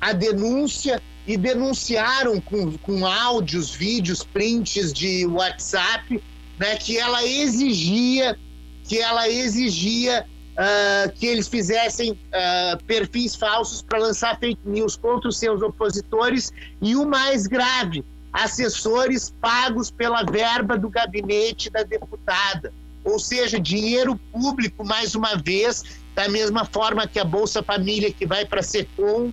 [0.00, 6.22] à denúncia e denunciaram com, com áudios, vídeos, prints de WhatsApp,
[6.58, 8.38] né, que ela exigia
[8.84, 15.28] que ela exigia uh, que eles fizessem uh, perfis falsos para lançar fake news contra
[15.30, 22.74] os seus opositores e o mais grave, assessores pagos pela verba do gabinete da deputada,
[23.02, 28.26] ou seja, dinheiro público mais uma vez, da mesma forma que a Bolsa Família que
[28.26, 29.32] vai para a Secom,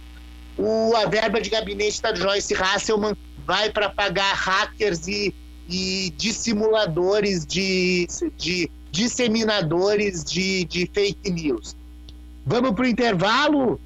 [0.58, 3.16] o, a verba de gabinete da Joyce Hasselman
[3.46, 5.34] vai para pagar hackers e,
[5.70, 11.76] e dissimuladores de, de disseminadores de, de fake news.
[12.46, 13.80] Vamos para o intervalo?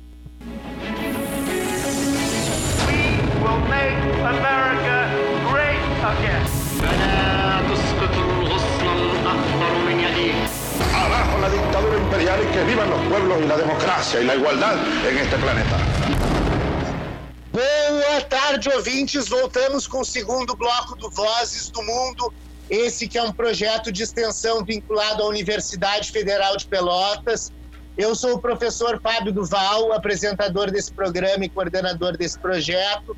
[2.87, 5.09] We will make America
[5.51, 6.55] great again.
[10.95, 11.74] Abajo la dictadura
[12.15, 14.75] imperial y que vivan los pueblos y la democracia y la igualdad
[15.07, 15.77] en este planeta.
[17.51, 19.27] Boa tarde, ouvintes.
[19.27, 22.33] Voltamos com o segundo bloco do Vozes do Mundo.
[22.69, 27.51] Esse que é um projeto de extensão vinculado à Universidade Federal de Pelotas.
[27.97, 33.15] Eu sou o professor Fábio Duval, apresentador desse programa e coordenador desse projeto.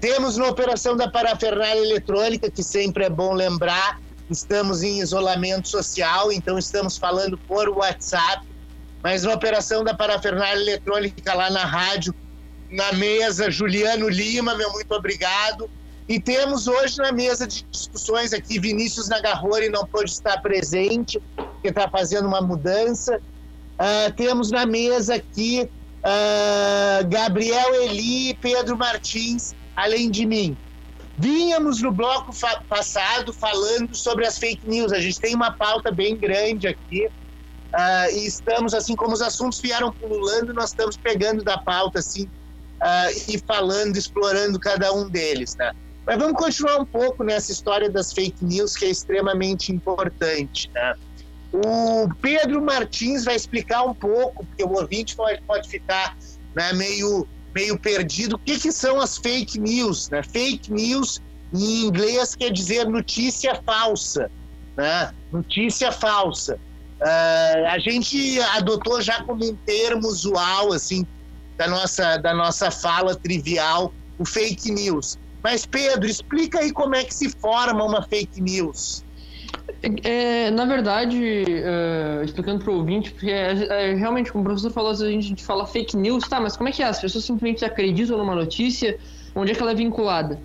[0.00, 6.32] Temos na operação da parafernália eletrônica, que sempre é bom lembrar, estamos em isolamento social,
[6.32, 8.46] então estamos falando por WhatsApp,
[9.02, 12.14] mas na operação da parafernália eletrônica lá na rádio,
[12.70, 15.68] na mesa, Juliano Lima, meu muito obrigado.
[16.08, 21.68] E temos hoje na mesa de discussões aqui Vinícius Nagarrori não pôde estar presente, porque
[21.68, 23.18] está fazendo uma mudança.
[23.78, 25.68] Uh, temos na mesa aqui
[26.04, 30.56] uh, Gabriel Eli e Pedro Martins, além de mim.
[31.16, 34.92] Vínhamos no bloco fa passado falando sobre as fake news.
[34.92, 37.06] A gente tem uma pauta bem grande aqui.
[37.06, 42.28] Uh, e estamos, assim como os assuntos vieram pululando, nós estamos pegando da pauta assim,
[43.28, 45.54] e falando, explorando cada um deles.
[45.54, 45.74] Tá?
[46.06, 50.70] Mas vamos continuar um pouco nessa história das fake news, que é extremamente importante.
[50.74, 50.94] Né?
[51.52, 56.16] O Pedro Martins vai explicar um pouco, porque o ouvinte pode, pode ficar
[56.54, 60.10] né, meio, meio perdido, o que, que são as fake news.
[60.10, 60.22] Né?
[60.22, 64.30] Fake news, em inglês, quer dizer notícia falsa.
[64.76, 65.12] Né?
[65.32, 66.58] Notícia falsa.
[67.00, 71.06] Uh, a gente adotou já como um termo usual, assim,
[71.56, 75.18] da nossa, da nossa fala trivial, o fake news.
[75.42, 79.03] Mas, Pedro, explica aí como é que se forma uma fake news.
[80.02, 84.70] É, na verdade, uh, explicando para o ouvinte, porque é, é, realmente, como o professor
[84.70, 86.86] falou, a gente fala fake news, tá, mas como é que é?
[86.86, 88.98] As pessoas simplesmente acreditam numa notícia,
[89.34, 90.40] onde é que ela é vinculada?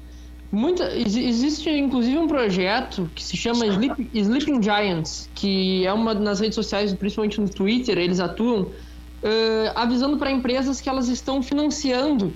[0.51, 6.39] Muita, existe inclusive um projeto que se chama Sleep, Sleeping Giants, que é uma nas
[6.39, 12.33] redes sociais, principalmente no Twitter, eles atuam uh, avisando para empresas que elas estão financiando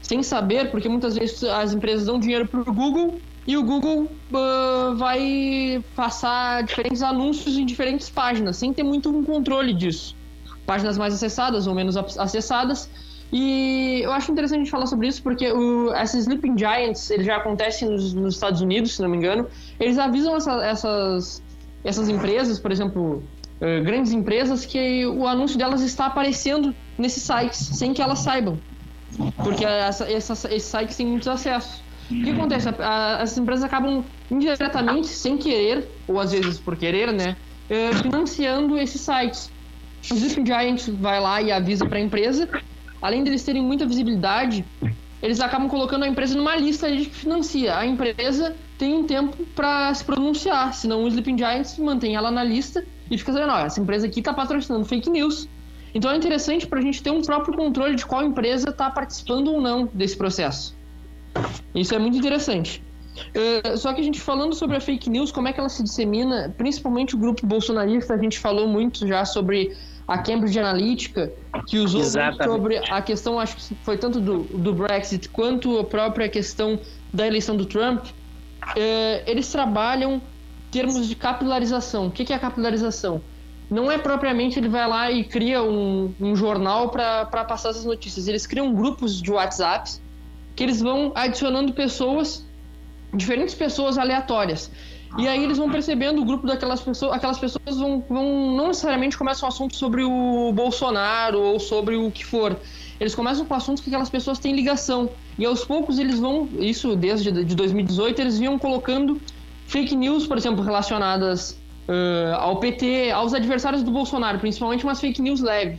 [0.00, 4.10] sem saber, porque muitas vezes as empresas dão dinheiro para o Google e o Google
[4.32, 10.16] uh, vai passar diferentes anúncios em diferentes páginas, sem ter muito um controle disso.
[10.66, 12.90] Páginas mais acessadas ou menos acessadas.
[13.32, 17.22] E eu acho interessante a gente falar sobre isso porque o, esses Sleeping Giants, ele
[17.22, 19.46] já acontece nos, nos, Estados Unidos, se não me engano.
[19.78, 21.42] Eles avisam essa, essas,
[21.84, 23.22] essas empresas, por exemplo,
[23.60, 28.58] uh, grandes empresas, que o anúncio delas está aparecendo nesses sites, sem que elas saibam.
[29.36, 31.85] Porque essa, essa, esses sites têm muitos acessos.
[32.10, 32.68] O que acontece?
[32.78, 37.36] As empresas acabam indiretamente, sem querer, ou às vezes por querer, né?
[37.68, 39.50] Uh, financiando esses sites.
[40.10, 42.48] O Sleeping Giant vai lá e avisa para a empresa
[43.00, 44.64] além deles terem muita visibilidade,
[45.22, 47.76] eles acabam colocando a empresa numa lista de que financia.
[47.76, 52.44] A empresa tem um tempo para se pronunciar, senão o Sleeping Giants mantém ela na
[52.44, 55.48] lista e fica sabendo, ó, essa empresa aqui está patrocinando fake news.
[55.94, 59.48] Então é interessante para a gente ter um próprio controle de qual empresa está participando
[59.48, 60.76] ou não desse processo.
[61.74, 62.82] Isso é muito interessante.
[63.16, 65.82] Uh, só que a gente falando sobre a fake news, como é que ela se
[65.82, 69.74] dissemina, principalmente o grupo bolsonarista, a gente falou muito já sobre
[70.06, 71.32] a Cambridge Analytica,
[71.66, 76.28] que usou sobre a questão, acho que foi tanto do, do Brexit quanto a própria
[76.28, 76.78] questão
[77.12, 78.04] da eleição do Trump,
[78.76, 80.20] é, eles trabalham
[80.70, 82.06] termos de capilarização.
[82.06, 83.20] O que, que é a capilarização?
[83.68, 88.28] Não é propriamente ele vai lá e cria um, um jornal para passar essas notícias.
[88.28, 89.90] Eles criam grupos de WhatsApp
[90.56, 92.44] que eles vão adicionando pessoas,
[93.12, 94.70] diferentes pessoas aleatórias.
[95.18, 99.16] E aí eles vão percebendo o grupo daquelas pessoas, aquelas pessoas vão, vão não necessariamente
[99.16, 102.56] começam um assunto sobre o Bolsonaro ou sobre o que for.
[102.98, 105.10] Eles começam com assuntos que aquelas pessoas têm ligação.
[105.38, 109.20] E aos poucos eles vão, isso desde de 2018, eles vinham colocando
[109.66, 111.52] fake news, por exemplo, relacionadas
[111.88, 115.78] uh, ao PT, aos adversários do Bolsonaro, principalmente umas fake news leves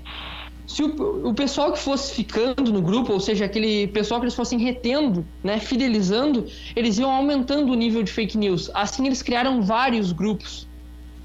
[0.68, 4.36] se o, o, pessoal que fosse ficando no grupo, ou seja, aquele pessoal que eles
[4.36, 8.70] fossem retendo, né, fidelizando, eles iam aumentando o nível de fake news.
[8.74, 10.68] Assim, eles criaram vários grupos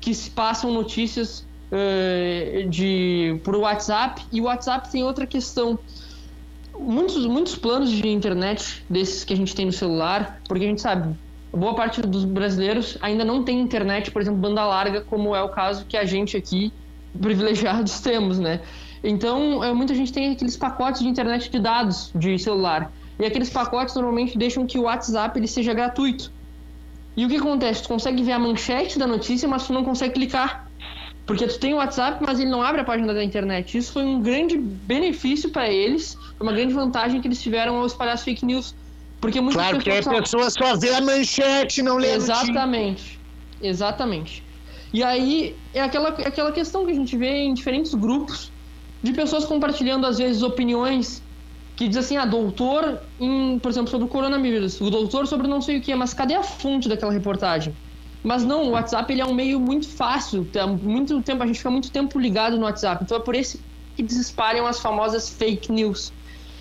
[0.00, 4.22] que se passam notícias uh, de por WhatsApp.
[4.30, 5.76] E o WhatsApp tem outra questão.
[6.78, 10.80] Muitos, muitos planos de internet desses que a gente tem no celular, porque a gente
[10.80, 11.16] sabe,
[11.52, 15.48] boa parte dos brasileiros ainda não tem internet, por exemplo, banda larga, como é o
[15.48, 16.72] caso que a gente aqui,
[17.20, 18.60] privilegiados, temos, né?
[19.02, 22.92] Então, é, muita gente tem aqueles pacotes de internet de dados de celular.
[23.18, 26.32] E aqueles pacotes normalmente deixam que o WhatsApp ele seja gratuito.
[27.16, 27.82] E o que acontece?
[27.82, 30.68] Tu consegue ver a manchete da notícia, mas tu não consegue clicar.
[31.26, 33.76] Porque tu tem o WhatsApp, mas ele não abre a página da internet.
[33.76, 38.14] Isso foi um grande benefício para eles, uma grande vantagem que eles tiveram ao espalhar
[38.14, 38.74] as fake news.
[39.20, 40.04] Porque muitas claro, pessoas.
[40.04, 43.20] Claro, porque a pessoa só vê a manchete, não lê Exatamente.
[43.60, 44.42] Exatamente.
[44.92, 48.51] E aí é aquela, é aquela questão que a gente vê em diferentes grupos
[49.02, 51.22] de pessoas compartilhando, às vezes, opiniões
[51.74, 55.60] que diz assim, ah, doutor, em, por exemplo, sobre o coronavírus, o doutor sobre não
[55.60, 57.74] sei o que, mas cadê a fonte daquela reportagem?
[58.22, 61.56] Mas não, o WhatsApp ele é um meio muito fácil, tá, muito tempo, a gente
[61.56, 63.58] fica muito tempo ligado no WhatsApp, então é por isso
[63.96, 66.12] que desespalham as famosas fake news.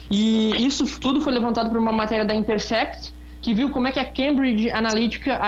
[0.09, 3.99] E isso tudo foi levantado por uma matéria da Intercept, que viu como é que
[3.99, 5.39] a Cambridge Analytica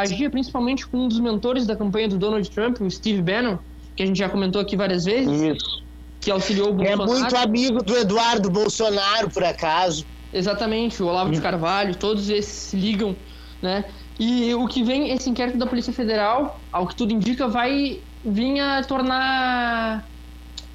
[0.00, 3.58] agia principalmente com um dos mentores da campanha do Donald Trump, o Steve Bannon,
[3.94, 5.40] que a gente já comentou aqui várias vezes.
[5.40, 5.82] Isso
[6.22, 7.10] que auxiliou o é Bolsonaro.
[7.12, 10.06] É muito amigo do Eduardo Bolsonaro, por acaso.
[10.32, 13.14] Exatamente, o Olavo de Carvalho, todos esses se ligam,
[13.60, 13.84] né?
[14.18, 18.60] E o que vem, esse inquérito da Polícia Federal, ao que tudo indica, vai vir
[18.60, 20.08] a tornar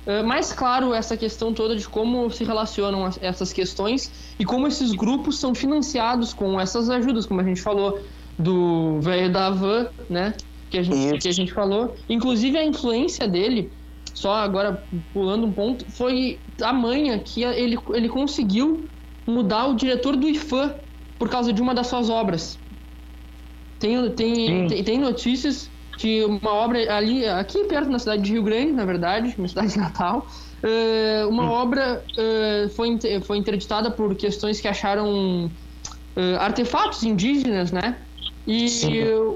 [0.05, 4.91] uh, mais claro essa questão toda de como se relacionam essas questões e como esses
[4.91, 7.99] grupos são financiados com essas ajudas, como a gente falou
[8.37, 10.33] do velho da van, né?
[10.69, 11.95] Que a, gente, que a gente falou.
[12.09, 13.71] Inclusive a influência dele
[14.17, 18.89] só agora pulando um ponto, foi a manha que ele, ele conseguiu
[19.27, 20.73] mudar o diretor do IFAM
[21.19, 22.57] por causa de uma das suas obras.
[23.77, 28.41] Tem, tem, tem, tem, notícias que uma obra ali, aqui perto na cidade de Rio
[28.41, 30.25] Grande, na verdade, minha cidade de Natal,
[30.63, 31.51] uh, uma hum.
[31.51, 37.97] obra uh, foi, foi interditada por questões que acharam uh, artefatos indígenas, né?
[38.47, 38.67] E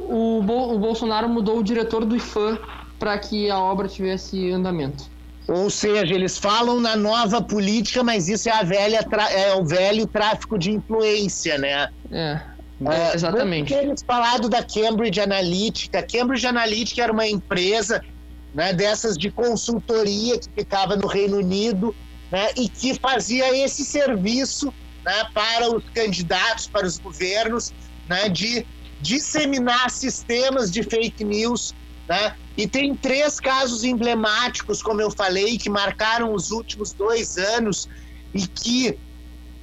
[0.09, 2.57] o, o Bolsonaro mudou o diretor do IFAM
[3.01, 5.09] para que a obra tivesse andamento.
[5.47, 8.99] Ou seja, eles falam na nova política, mas isso é, a velha
[9.31, 11.89] é o velho tráfico de influência, né?
[12.11, 12.39] É,
[12.85, 13.73] é exatamente.
[13.73, 16.03] Eles falado da Cambridge Analytica.
[16.03, 18.03] Cambridge Analytica era uma empresa
[18.53, 21.95] né, dessas de consultoria que ficava no Reino Unido
[22.31, 24.71] né, e que fazia esse serviço
[25.03, 27.73] né, para os candidatos, para os governos,
[28.07, 28.63] né, de
[29.01, 31.73] disseminar sistemas de fake news
[32.11, 32.35] né?
[32.61, 37.89] E tem três casos emblemáticos, como eu falei, que marcaram os últimos dois anos
[38.35, 38.99] e que,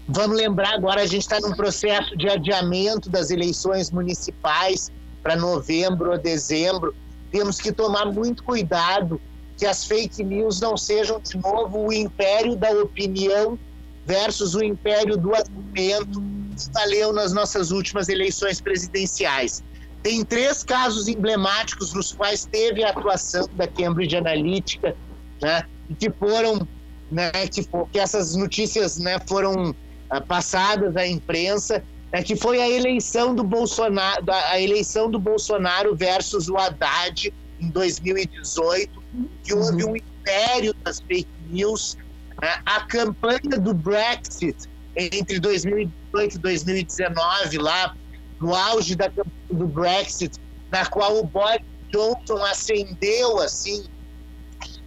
[0.08, 4.90] vamos lembrar, agora a gente está num processo de adiamento das eleições municipais
[5.22, 6.92] para novembro ou dezembro.
[7.30, 9.20] Temos que tomar muito cuidado
[9.56, 13.56] que as fake news não sejam de novo o império da opinião
[14.04, 19.62] versus o império do argumento que valeu nas nossas últimas eleições presidenciais.
[20.08, 24.96] Tem três casos emblemáticos nos quais teve a atuação da Cambridge Analytica,
[25.42, 25.62] né,
[26.00, 26.66] que foram,
[27.12, 32.70] né, que, que essas notícias né, foram uh, passadas à imprensa, né, que foi a
[32.70, 37.30] eleição do Bolsonaro, a eleição do Bolsonaro versus o Haddad
[37.60, 39.02] em 2018,
[39.44, 39.90] que houve uhum.
[39.90, 41.98] um império das fake news,
[42.40, 44.56] né, a campanha do Brexit
[44.96, 47.94] entre 2018 e 2019 lá
[48.40, 49.10] no auge da
[49.50, 50.38] do Brexit,
[50.70, 53.84] na qual o Boris Johnson ascendeu assim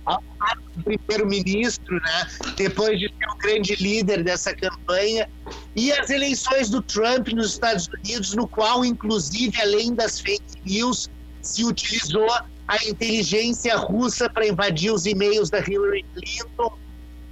[0.06, 0.22] ao
[0.84, 2.28] primeiro-ministro, né?
[2.56, 5.30] Depois de ser o grande líder dessa campanha,
[5.76, 11.10] e as eleições do Trump nos Estados Unidos, no qual, inclusive, além das fake news,
[11.42, 12.28] se utilizou
[12.68, 16.78] a inteligência russa para invadir os e-mails da Hillary Clinton,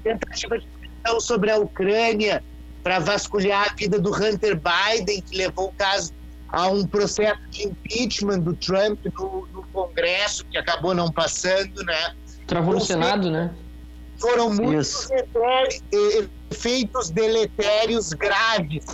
[0.03, 2.43] tentativa de pressão sobre a Ucrânia
[2.83, 6.13] para vasculhar a vida do Hunter Biden, que levou o caso
[6.49, 12.15] a um processo de impeachment do Trump no, no Congresso, que acabou não passando, né?
[12.47, 13.53] Travou no Senado, né?
[14.17, 15.07] Foram muitos
[16.51, 18.85] efeitos deletérios graves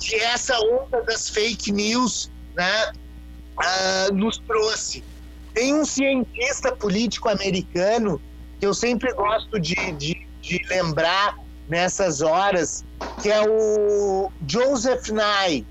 [0.00, 2.92] que essa onda das fake news né,
[3.58, 5.02] uh, nos trouxe.
[5.54, 8.20] Tem um cientista político americano
[8.60, 11.38] que eu sempre gosto de, de, de lembrar
[11.68, 12.84] nessas horas,
[13.22, 15.66] que é o Joseph Nye.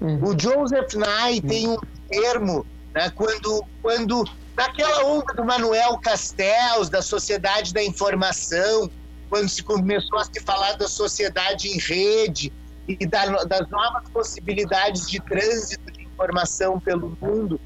[0.00, 0.24] Uhum.
[0.24, 1.76] O Joseph Nye tem um
[2.08, 4.24] termo né, quando, quando
[4.56, 8.90] naquela onda do Manuel Castells, da Sociedade da Informação,
[9.28, 12.52] quando se começou a se falar da sociedade em rede
[12.88, 17.60] e da, das novas possibilidades de trânsito de informação pelo mundo,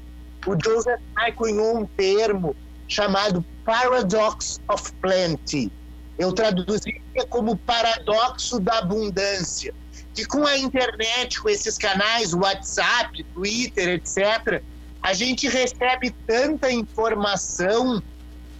[0.45, 2.55] o Joseph Nye cunhou um termo
[2.87, 5.71] chamado Paradox of Plenty.
[6.17, 9.73] Eu traduziria como paradoxo da abundância
[10.15, 14.63] que com a internet, com esses canais, WhatsApp, Twitter, etc.,
[15.01, 18.01] a gente recebe tanta informação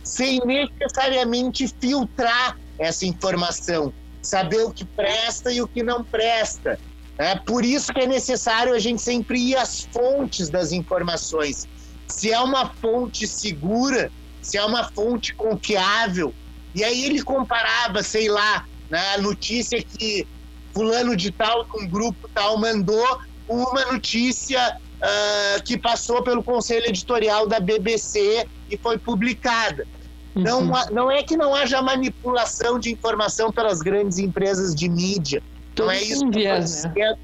[0.03, 3.91] sem necessariamente filtrar essa informação,
[4.21, 6.77] saber o que presta e o que não presta.
[7.17, 11.67] É por isso que é necessário a gente sempre ir às fontes das informações.
[12.07, 16.33] Se é uma fonte segura, se é uma fonte confiável.
[16.75, 20.27] E aí ele comparava, sei lá, né, a notícia que
[20.73, 23.17] fulano de tal, um grupo tal, mandou
[23.47, 29.87] uma notícia uh, que passou pelo conselho editorial da BBC e foi publicada.
[30.35, 30.43] Uhum.
[30.43, 35.41] Não, não é que não haja manipulação de informação pelas grandes empresas de mídia.
[35.73, 37.15] Todo não é isso que né?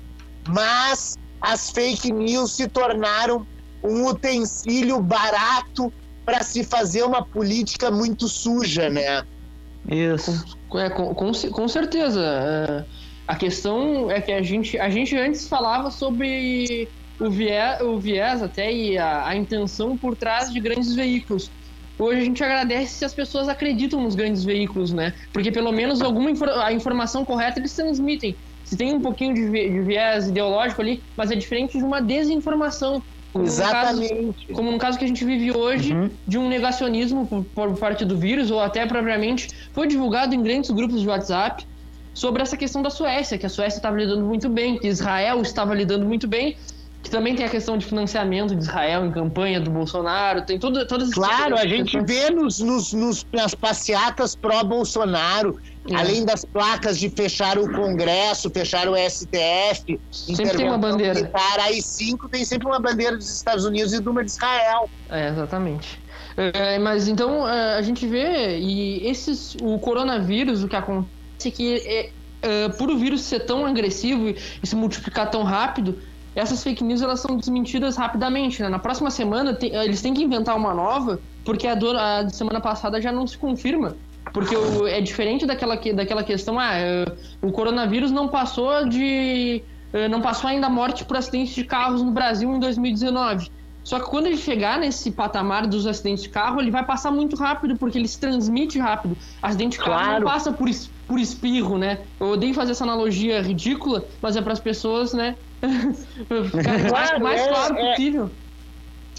[0.48, 3.46] Mas as fake news se tornaram
[3.84, 5.92] um utensílio barato
[6.26, 9.26] para se fazer uma política muito suja, né?
[9.90, 10.32] Isso.
[10.76, 12.22] É, com, com, com certeza.
[12.22, 12.86] É
[13.32, 18.44] a questão é que a gente, a gente antes falava sobre o viés, o viés
[18.44, 21.50] até e a, a intenção por trás de grandes veículos.
[21.98, 25.14] Hoje a gente agradece se as pessoas acreditam nos grandes veículos, né?
[25.32, 26.30] Porque pelo menos alguma
[26.66, 28.36] a informação correta eles transmitem.
[28.66, 33.02] Se tem um pouquinho de, de viés ideológico ali, mas é diferente de uma desinformação.
[33.36, 34.46] Exatamente.
[34.48, 36.10] Caso, como no caso que a gente vive hoje, uhum.
[36.28, 40.70] de um negacionismo por, por, parte do vírus, ou até propriamente foi divulgado em grandes
[40.70, 41.66] grupos de WhatsApp,
[42.14, 45.74] sobre essa questão da Suécia, que a Suécia estava lidando muito bem, que Israel estava
[45.74, 46.58] lidando muito bem,
[47.02, 50.86] que também tem a questão de financiamento de Israel em campanha do Bolsonaro, tem tudo,
[50.86, 55.58] todas as Claro, a gente vê nos, nos, nos, nas passeatas pró-Bolsonaro,
[55.90, 55.96] é.
[55.96, 61.16] além das placas de fechar o Congresso, fechar o STF, sempre tem uma bandeira.
[61.16, 64.90] Militar, aí cinco tem sempre uma bandeira dos Estados Unidos e uma de Israel.
[65.10, 66.00] É, exatamente.
[66.38, 71.76] É, mas então é, a gente vê e esses o coronavírus o que acontece que
[71.86, 72.10] é,
[72.42, 75.98] é, por o vírus ser tão agressivo e se multiplicar tão rápido,
[76.36, 78.62] essas fake news elas são desmentidas rapidamente.
[78.62, 78.70] Né?
[78.70, 82.62] Na próxima semana tem, eles têm que inventar uma nova, porque a, do, a semana
[82.62, 83.96] passada já não se confirma.
[84.34, 84.56] Porque
[84.90, 87.06] é diferente daquela, daquela questão, ah, é,
[87.42, 89.64] o coronavírus não passou de.
[89.94, 93.50] É, não passou ainda a morte por acidente de carros no Brasil em 2019.
[93.84, 97.36] Só que quando ele chegar nesse patamar dos acidentes de carro, ele vai passar muito
[97.36, 99.18] rápido, porque ele se transmite rápido.
[99.42, 100.24] Acidente de carro claro.
[100.24, 100.70] não passa por,
[101.08, 102.00] por espirro, né?
[102.20, 105.36] Eu odeio fazer essa analogia ridícula, mas é para as pessoas, né?
[106.52, 108.32] ficar claro, o mais é, claro é, possível.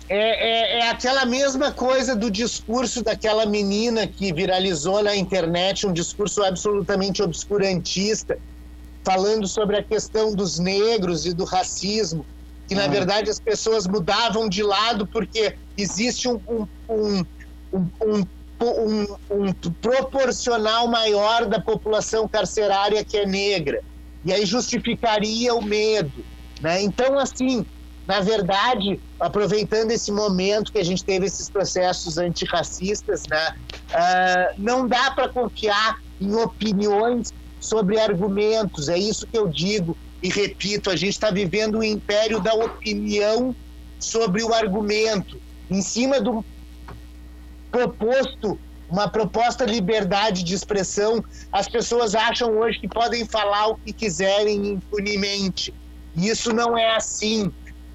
[0.08, 5.92] É, é, é, aquela mesma coisa do discurso daquela menina que viralizou na internet, um
[5.92, 8.38] discurso absolutamente obscurantista,
[9.04, 12.26] falando sobre a questão dos negros e do racismo
[12.68, 17.24] que na verdade as pessoas mudavam de lado porque existe um, um, um,
[18.02, 18.26] um
[18.64, 23.82] um, um proporcional maior da população carcerária que é negra.
[24.24, 26.24] E aí justificaria o medo.
[26.60, 26.80] Né?
[26.80, 27.66] Então, assim,
[28.06, 33.54] na verdade, aproveitando esse momento que a gente teve esses processos antirracistas, né,
[33.90, 38.88] uh, não dá para confiar em opiniões sobre argumentos.
[38.88, 43.54] É isso que eu digo e repito: a gente está vivendo o império da opinião
[43.98, 45.40] sobre o argumento,
[45.70, 46.44] em cima do
[47.70, 48.58] proposto
[48.92, 53.90] uma proposta de liberdade de expressão, as pessoas acham hoje que podem falar o que
[53.90, 55.72] quiserem impunemente.
[56.14, 57.50] Isso não é assim,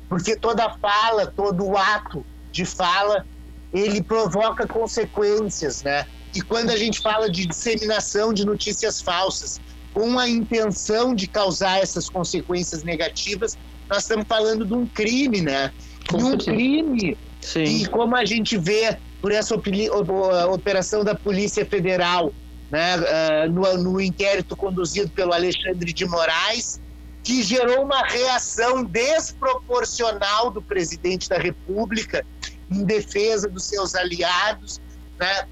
[0.09, 3.25] porque toda fala, todo ato de fala,
[3.73, 6.05] ele provoca consequências, né?
[6.33, 9.59] E quando a gente fala de disseminação de notícias falsas,
[9.93, 13.57] com a intenção de causar essas consequências negativas,
[13.89, 15.71] nós estamos falando de um crime, né?
[16.09, 17.17] De um crime.
[17.41, 17.63] Sim.
[17.63, 22.31] E como a gente vê por essa operação da Polícia Federal,
[22.69, 26.79] né, uh, no, no inquérito conduzido pelo Alexandre de Moraes,
[27.27, 32.25] que gerou uma reação desproporcional do presidente da República
[32.71, 34.79] em defesa dos seus aliados.
[35.19, 35.45] Né?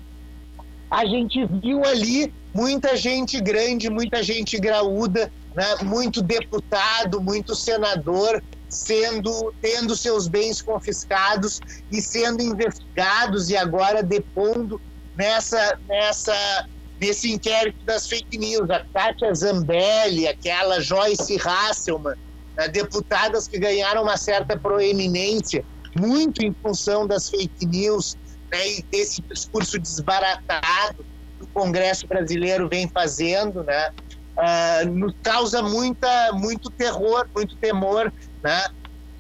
[0.90, 5.66] A gente viu ali muita gente grande, muita gente graúda, né?
[5.84, 11.60] muito deputado, muito senador sendo tendo seus bens confiscados
[11.92, 14.80] e sendo investigados e agora depondo
[15.16, 16.68] nessa nessa
[17.06, 22.16] nesse inquérito das fake news a Kátia Zambelli aquela Joyce Hasselman
[22.58, 25.64] né, deputadas que ganharam uma certa proeminência
[25.96, 28.18] muito em função das fake news
[28.52, 31.06] né, e desse discurso desbaratado
[31.38, 33.90] que o Congresso brasileiro vem fazendo né
[34.38, 38.12] uh, nos causa muita muito terror muito temor
[38.44, 38.64] né?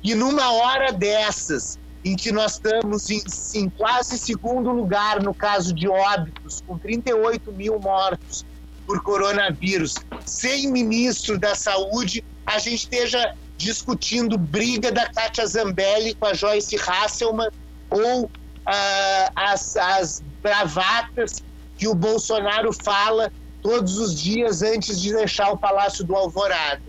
[0.03, 3.23] E numa hora dessas, em que nós estamos em,
[3.55, 8.45] em quase segundo lugar no caso de óbitos, com 38 mil mortos
[8.85, 16.27] por coronavírus, sem ministro da Saúde, a gente esteja discutindo briga da Kátia Zambelli com
[16.27, 17.49] a Joyce Hasselman
[17.89, 18.29] ou
[18.67, 21.43] ah, as, as bravatas
[21.75, 23.31] que o Bolsonaro fala
[23.63, 26.83] todos os dias antes de deixar o Palácio do Alvorada.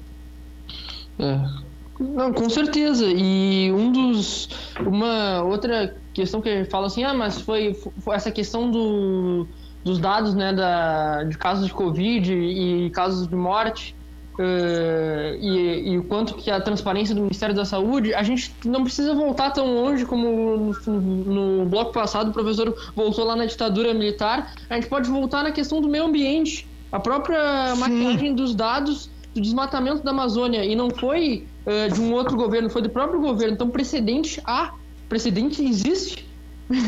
[1.19, 1.66] É,
[1.99, 3.07] não, com certeza.
[3.07, 4.49] E um dos.
[4.80, 9.47] Uma outra questão que fala assim, ah, mas foi, foi essa questão do,
[9.84, 13.94] dos dados né, da, de casos de Covid e casos de morte.
[14.38, 18.84] Uh, e, e, o quanto que a transparência do Ministério da Saúde, a gente não
[18.84, 23.94] precisa voltar tão longe como no, no bloco passado o professor voltou lá na ditadura
[23.94, 26.68] militar, a gente pode voltar na questão do meio ambiente.
[26.92, 27.80] A própria Sim.
[27.80, 30.64] maquiagem dos dados do desmatamento da Amazônia.
[30.66, 33.55] E não foi uh, de um outro governo, foi do próprio governo.
[33.55, 34.73] Então, precedente há.
[35.09, 36.27] Precedente existe.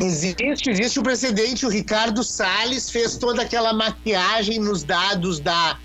[0.00, 1.66] Existe, existe o precedente.
[1.66, 5.78] O Ricardo Salles fez toda aquela maquiagem nos dados da,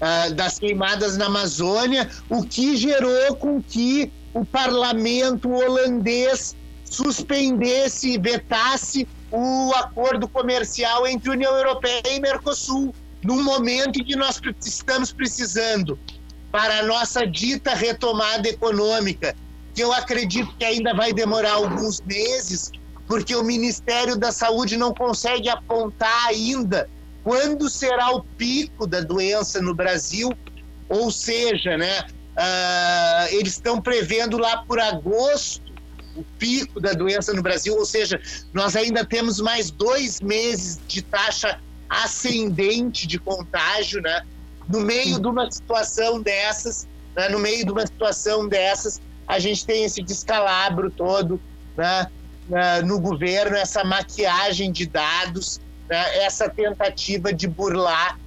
[0.00, 9.06] uh, das queimadas na Amazônia, o que gerou com que o parlamento holandês suspendesse, vetasse
[9.32, 15.98] o acordo comercial entre União Europeia e Mercosul num momento em que nós estamos precisando
[16.50, 19.34] para a nossa dita retomada econômica,
[19.74, 22.70] que eu acredito que ainda vai demorar alguns meses,
[23.06, 26.88] porque o Ministério da Saúde não consegue apontar ainda
[27.22, 30.32] quando será o pico da doença no Brasil,
[30.88, 35.70] ou seja, né, uh, eles estão prevendo lá por agosto
[36.16, 38.20] o pico da doença no Brasil, ou seja,
[38.52, 44.22] nós ainda temos mais dois meses de taxa ascendente de contágio, né?
[44.70, 47.28] No meio de uma situação dessas, né?
[47.28, 51.40] no meio de uma situação dessas, a gente tem esse descalabro todo,
[51.76, 52.06] né?
[52.84, 56.24] no governo, essa maquiagem de dados, né?
[56.24, 58.18] essa tentativa de burlar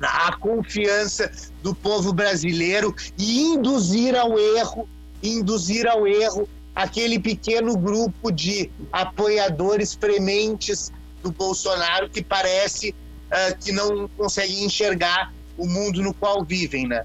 [0.00, 1.30] a confiança
[1.62, 4.88] do povo brasileiro e induzir ao erro,
[5.22, 10.90] induzir ao erro aquele pequeno grupo de apoiadores prementes
[11.22, 17.02] do Bolsonaro que parece uh, que não consegue enxergar o mundo no qual vivem, né?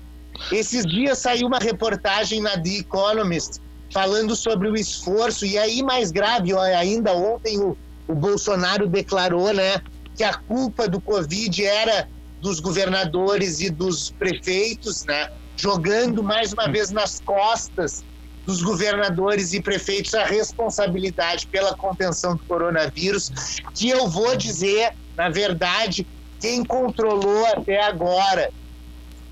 [0.52, 3.60] Esses dias saiu uma reportagem na The Economist
[3.92, 7.78] falando sobre o esforço e aí mais grave, ainda ontem o,
[8.08, 9.82] o Bolsonaro declarou, né,
[10.16, 12.08] que a culpa do Covid era
[12.42, 18.04] dos governadores e dos prefeitos, né, jogando mais uma vez nas costas
[18.46, 23.32] dos governadores e prefeitos a responsabilidade pela contenção do coronavírus,
[23.74, 26.06] que eu vou dizer, na verdade,
[26.40, 28.52] quem controlou até agora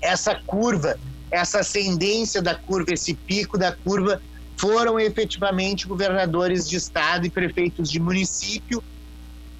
[0.00, 0.98] essa curva,
[1.30, 4.20] essa ascendência da curva, esse pico da curva,
[4.56, 8.82] foram efetivamente governadores de estado e prefeitos de município.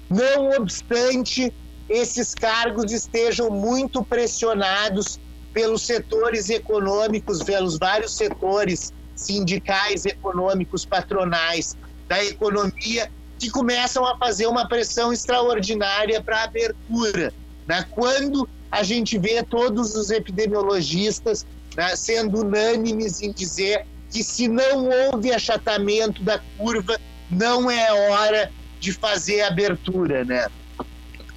[0.09, 1.51] Não obstante
[1.89, 5.19] esses cargos estejam muito pressionados
[5.53, 11.77] pelos setores econômicos, pelos vários setores sindicais, econômicos, patronais
[12.07, 13.09] da economia,
[13.45, 17.31] que começam a fazer uma pressão extraordinária para a abertura.
[17.67, 17.85] Né?
[17.91, 21.45] Quando a gente vê todos os epidemiologistas
[21.77, 28.51] né, sendo unânimes em dizer que se não houve achatamento da curva, não é hora
[28.79, 30.47] de fazer abertura, né?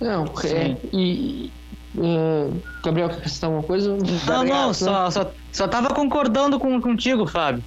[0.00, 1.52] Não, é, e,
[1.96, 3.96] uh, Gabriel, quer acrescentar alguma coisa?
[4.26, 7.64] Não, não, só, só, só tava concordando com, contigo, Fábio.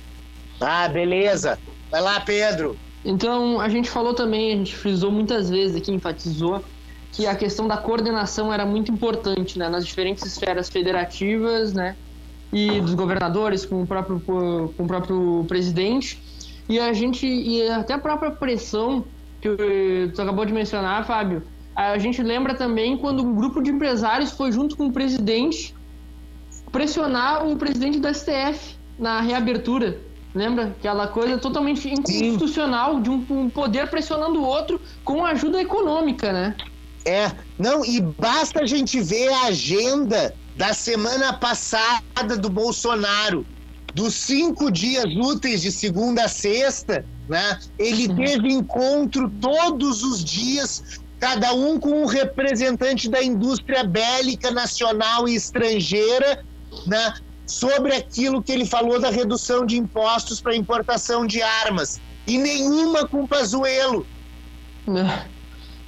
[0.60, 1.60] Ah, beleza.
[1.90, 2.78] Vai lá, Pedro.
[3.04, 6.64] Então, a gente falou também, a gente frisou muitas vezes aqui, enfatizou,
[7.12, 11.96] que a questão da coordenação era muito importante né, nas diferentes esferas federativas né,
[12.54, 16.22] e dos governadores com o próprio, com o próprio presidente.
[16.70, 19.04] E a gente, e até a própria pressão
[19.42, 21.44] que tu acabou de mencionar, Fábio,
[21.76, 25.74] a gente lembra também quando um grupo de empresários foi junto com o presidente
[26.72, 30.00] pressionar o presidente do STF na reabertura.
[30.34, 30.76] Lembra?
[30.80, 36.56] Aquela coisa totalmente inconstitucional de um, um poder pressionando o outro com ajuda econômica, né?
[37.06, 43.46] É, não, e basta a gente ver a agenda da semana passada do Bolsonaro,
[43.94, 47.60] dos cinco dias úteis de segunda a sexta, né?
[47.78, 48.16] Ele uhum.
[48.16, 55.36] teve encontro todos os dias, cada um com um representante da indústria bélica nacional e
[55.36, 56.44] estrangeira,
[56.86, 57.14] né?
[57.52, 62.00] Sobre aquilo que ele falou da redução de impostos para importação de armas.
[62.26, 64.08] E nenhuma com Pazuello.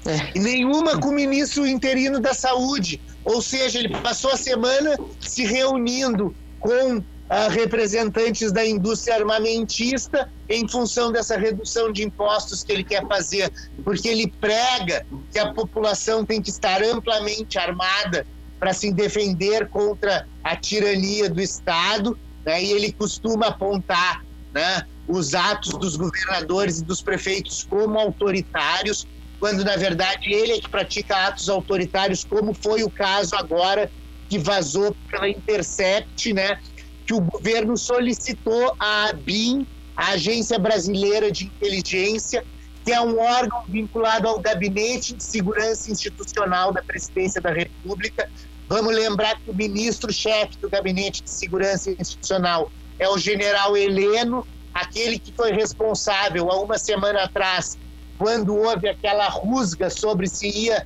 [0.06, 0.32] É.
[0.36, 3.00] E nenhuma com o ministro interino da Saúde.
[3.24, 10.68] Ou seja, ele passou a semana se reunindo com uh, representantes da indústria armamentista em
[10.68, 13.52] função dessa redução de impostos que ele quer fazer,
[13.86, 18.28] porque ele prega que a população tem que estar amplamente armada
[18.64, 22.64] para se defender contra a tirania do Estado, né?
[22.64, 29.06] e ele costuma apontar né, os atos dos governadores e dos prefeitos como autoritários,
[29.38, 33.92] quando na verdade ele é que pratica atos autoritários, como foi o caso agora
[34.30, 36.58] que vazou pela Intercept, né?
[37.06, 42.46] Que o governo solicitou à ABIN, a Agência Brasileira de Inteligência,
[42.84, 48.30] que é um órgão vinculado ao Gabinete de Segurança Institucional da Presidência da República.
[48.70, 55.20] Vamos lembrar que o ministro-chefe do Gabinete de Segurança Institucional é o general Heleno, aquele
[55.20, 57.78] que foi responsável há uma semana atrás
[58.18, 60.86] quando houve aquela rusga sobre se ia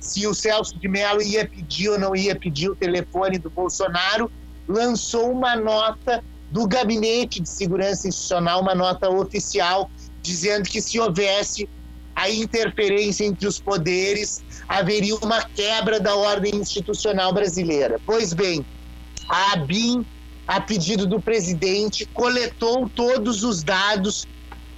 [0.00, 4.30] se o Celso de Mello ia pedir ou não ia pedir o telefone do Bolsonaro,
[4.66, 9.90] lançou uma nota do Gabinete de Segurança Institucional, uma nota oficial,
[10.22, 11.68] dizendo que se houvesse
[12.14, 17.98] a interferência entre os poderes, haveria uma quebra da ordem institucional brasileira.
[18.04, 18.64] Pois bem,
[19.28, 20.04] a ABIN,
[20.46, 24.26] a pedido do presidente, coletou todos os dados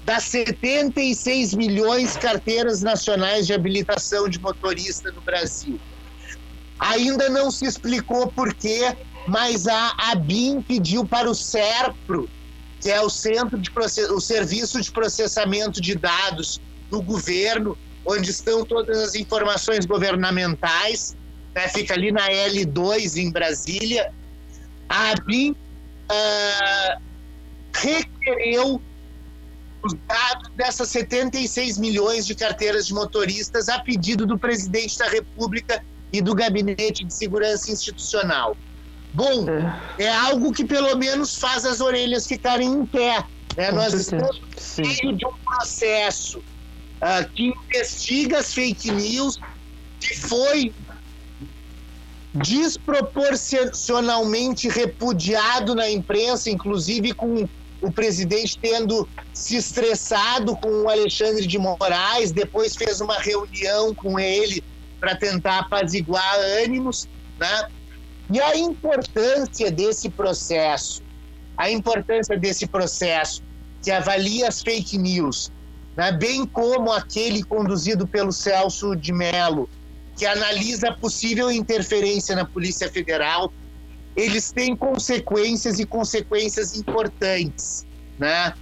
[0.05, 5.79] das 76 milhões carteiras nacionais de habilitação de motorista no Brasil.
[6.79, 12.29] Ainda não se explicou por quê, mas a ABIN pediu para o SERPRO,
[12.81, 13.71] que é o Centro de
[14.11, 16.59] o Serviço de Processamento de Dados
[16.91, 21.17] do governo, onde estão todas as informações governamentais,
[21.55, 24.13] né, fica ali na L2 em Brasília.
[24.89, 27.01] A ABIN uh,
[27.75, 28.81] requereu
[29.83, 35.83] os dados dessas 76 milhões de carteiras de motoristas a pedido do presidente da República
[36.13, 38.57] e do Gabinete de Segurança Institucional.
[39.13, 39.47] Bom,
[39.99, 43.25] é, é algo que pelo menos faz as orelhas ficarem em pé.
[43.57, 43.73] Né?
[43.73, 44.41] Nós estamos
[44.79, 46.43] no meio de um processo
[47.01, 49.39] uh, que investiga as fake news,
[49.99, 50.75] que foi
[52.33, 57.49] desproporcionalmente repudiado na imprensa, inclusive com
[57.83, 64.21] o presidente tendo se estressado com o Alexandre de Moraes, depois fez uma reunião com
[64.21, 64.63] ele
[65.01, 67.69] para tentar apaziguar ânimos, né?
[68.33, 71.03] E a importância desse processo,
[71.57, 73.43] a importância desse processo
[73.83, 75.51] que avalia as fake news,
[76.01, 76.11] né?
[76.13, 79.69] bem como aquele conduzido pelo Celso de Mello,
[80.17, 83.53] que analisa a possível interferência na Polícia Federal,
[84.17, 87.87] eles têm consequências e consequências importantes,
[88.19, 88.55] né?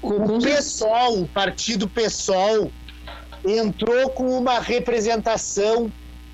[0.00, 2.72] O PSOL, o partido PSOL,
[3.46, 5.92] entrou com uma representação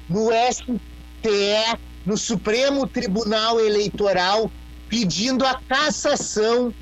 [0.08, 4.48] no STE, no Supremo Tribunal Eleitoral,
[4.88, 6.72] pedindo a cassação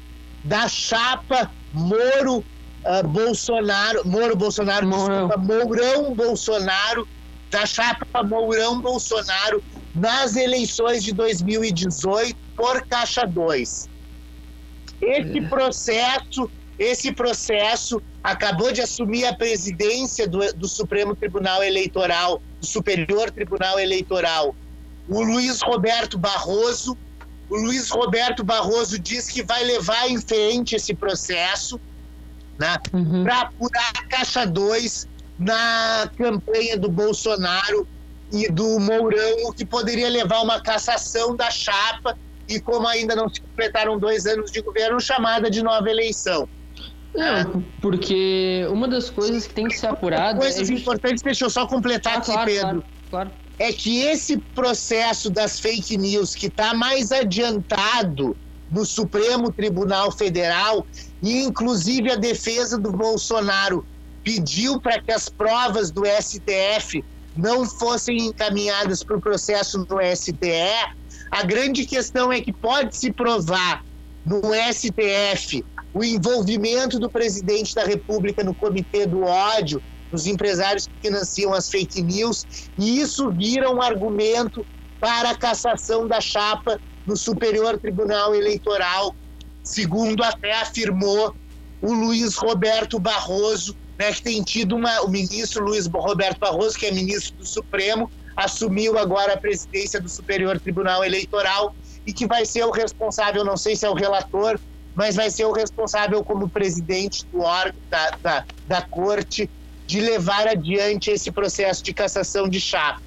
[0.45, 2.45] da chapa Moro
[2.85, 5.29] uh, Bolsonaro, Moro Bolsonaro, Mourão.
[5.29, 7.09] desculpa, Mourão Bolsonaro,
[7.51, 9.63] da chapa Mourão Bolsonaro
[9.95, 13.89] nas eleições de 2018 por Caixa 2.
[15.01, 22.67] Esse processo, esse processo acabou de assumir a presidência do, do Supremo Tribunal Eleitoral, do
[22.67, 24.55] Superior Tribunal Eleitoral,
[25.09, 26.97] o Luiz Roberto Barroso.
[27.51, 31.79] O Luiz Roberto Barroso diz que vai levar em frente esse processo
[32.63, 33.25] né, Uhum.
[33.25, 35.09] para apurar a Caixa 2
[35.39, 37.87] na campanha do Bolsonaro
[38.33, 42.17] e do Mourão, o que poderia levar a uma cassação da chapa
[42.49, 46.49] e, como ainda não se completaram dois anos de governo, chamada de nova eleição.
[47.15, 51.51] Não, porque uma das coisas que tem que ser apurada Coisas é importantes, deixa eu
[51.51, 52.63] só completar Ah, aqui, claro, Pedro.
[52.69, 53.31] claro, claro.
[53.59, 58.35] é que esse processo das fake news que está mais adiantado
[58.71, 60.87] no Supremo Tribunal Federal
[61.23, 63.87] e inclusive a defesa do Bolsonaro
[64.25, 67.05] pediu para que as provas do STF
[67.35, 70.37] não fossem encaminhadas para o processo no STE.
[71.31, 73.83] A grande questão é que pode se provar
[74.25, 74.41] no
[74.73, 81.53] STF o envolvimento do presidente da República no Comitê do Ódio, nos empresários que financiam
[81.53, 82.45] as fake news,
[82.79, 84.67] e isso vira um argumento
[85.01, 89.17] para a cassação da chapa no Superior Tribunal Eleitoral,
[89.63, 91.35] segundo até afirmou
[91.81, 95.03] o Luiz Roberto Barroso, né, que tem tido uma.
[95.03, 100.09] O ministro Luiz Roberto Barroso, que é ministro do Supremo, assumiu agora a presidência do
[100.09, 101.75] Superior Tribunal Eleitoral
[102.07, 104.59] e que vai ser o responsável, não sei se é o relator,
[104.95, 109.49] mas vai ser o responsável como presidente do órgão da, da, da corte
[109.87, 113.01] de levar adiante esse processo de cassação de chapa.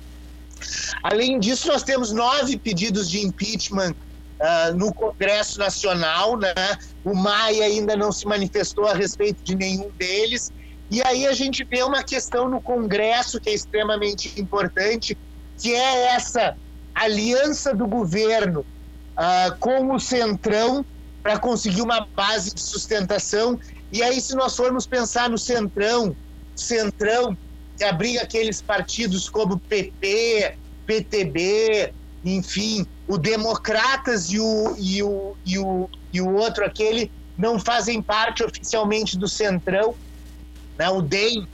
[1.03, 3.95] Além disso, nós temos nove pedidos de impeachment
[4.45, 6.53] ah, no Congresso Nacional, né?
[7.03, 10.51] O Maia ainda não se manifestou a respeito de nenhum deles.
[10.91, 15.17] E aí a gente vê uma questão no Congresso que é extremamente importante,
[15.57, 16.55] que é essa
[16.93, 18.63] aliança do governo
[19.17, 20.85] ah, com o Centrão
[21.23, 23.59] para conseguir uma base de sustentação.
[23.91, 26.15] E aí, se nós formos pensar no Centrão,
[26.55, 27.35] Centrão
[27.75, 31.93] que abriga aqueles partidos como PP, PTB,
[32.23, 38.01] enfim, o Democratas e o, e o, e o, e o outro, aquele, não fazem
[38.01, 39.95] parte oficialmente do Centrão,
[40.77, 40.89] né?
[40.89, 41.47] o DEM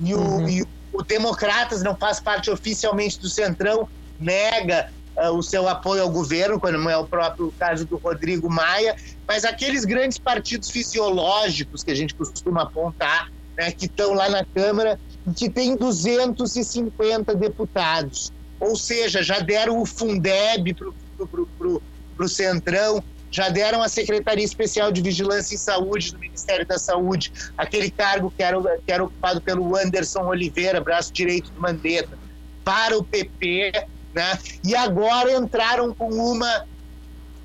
[0.00, 0.48] e o, Uhum.
[0.48, 3.88] e o Democratas não faz parte oficialmente do Centrão,
[4.18, 8.50] nega ah, o seu apoio ao governo, quando não é o próprio caso do Rodrigo
[8.50, 8.96] Maia,
[9.26, 13.28] mas aqueles grandes partidos fisiológicos que a gente costuma apontar,
[13.58, 18.32] né, que estão lá na Câmara, e que tem 250 deputados.
[18.60, 25.02] Ou seja, já deram o Fundeb para o Centrão, já deram a Secretaria Especial de
[25.02, 29.76] Vigilância em Saúde do Ministério da Saúde, aquele cargo que era, que era ocupado pelo
[29.76, 32.16] Anderson Oliveira, braço direito do Mandetta,
[32.62, 33.72] para o PP,
[34.14, 34.38] né?
[34.62, 36.64] e agora entraram com uma,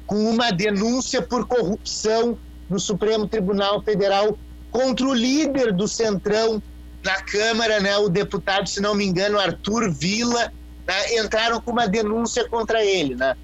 [0.05, 2.37] com uma denúncia por corrupção
[2.69, 4.37] no Supremo Tribunal Federal
[4.69, 6.61] contra o líder do Centrão
[7.03, 10.51] na Câmara, né, o deputado, se não me engano, Arthur Villa,
[10.89, 13.35] né, entraram com uma denúncia contra ele, né?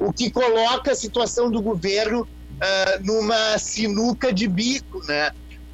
[0.00, 2.26] O que coloca a situação do governo
[2.62, 5.30] ah, numa sinuca de bico, né?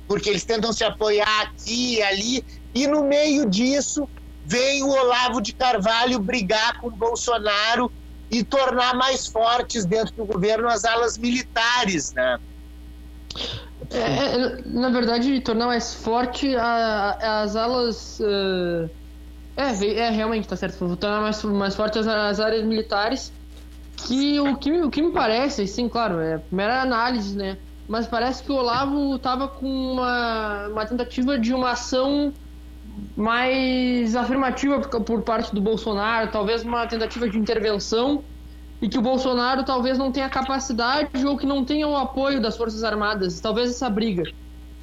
[0.09, 4.09] Porque eles tentam se apoiar aqui e ali, e no meio disso
[4.43, 7.93] vem o Olavo de Carvalho brigar com o Bolsonaro
[8.29, 12.39] e tornar mais fortes dentro do governo as alas militares, né?
[13.93, 18.19] É, é, na verdade, tornar mais forte a- as alas.
[18.21, 18.91] eh,
[19.61, 20.97] é, é, realmente, tá certo.
[20.97, 23.33] Tornar mais, mais forte as, as áreas militares.
[23.97, 27.59] Que o que, o que me parece, sim, claro, é primeira análise, né?
[27.87, 32.33] Mas parece que o Olavo tava com uma, uma tentativa de uma ação
[33.17, 38.25] mais afirmativa por parte do Bolsonaro, talvez uma tentativa de intervenção
[38.81, 42.57] e que o Bolsonaro talvez não tenha capacidade ou que não tenha o apoio das
[42.57, 44.23] Forças Armadas, talvez essa briga.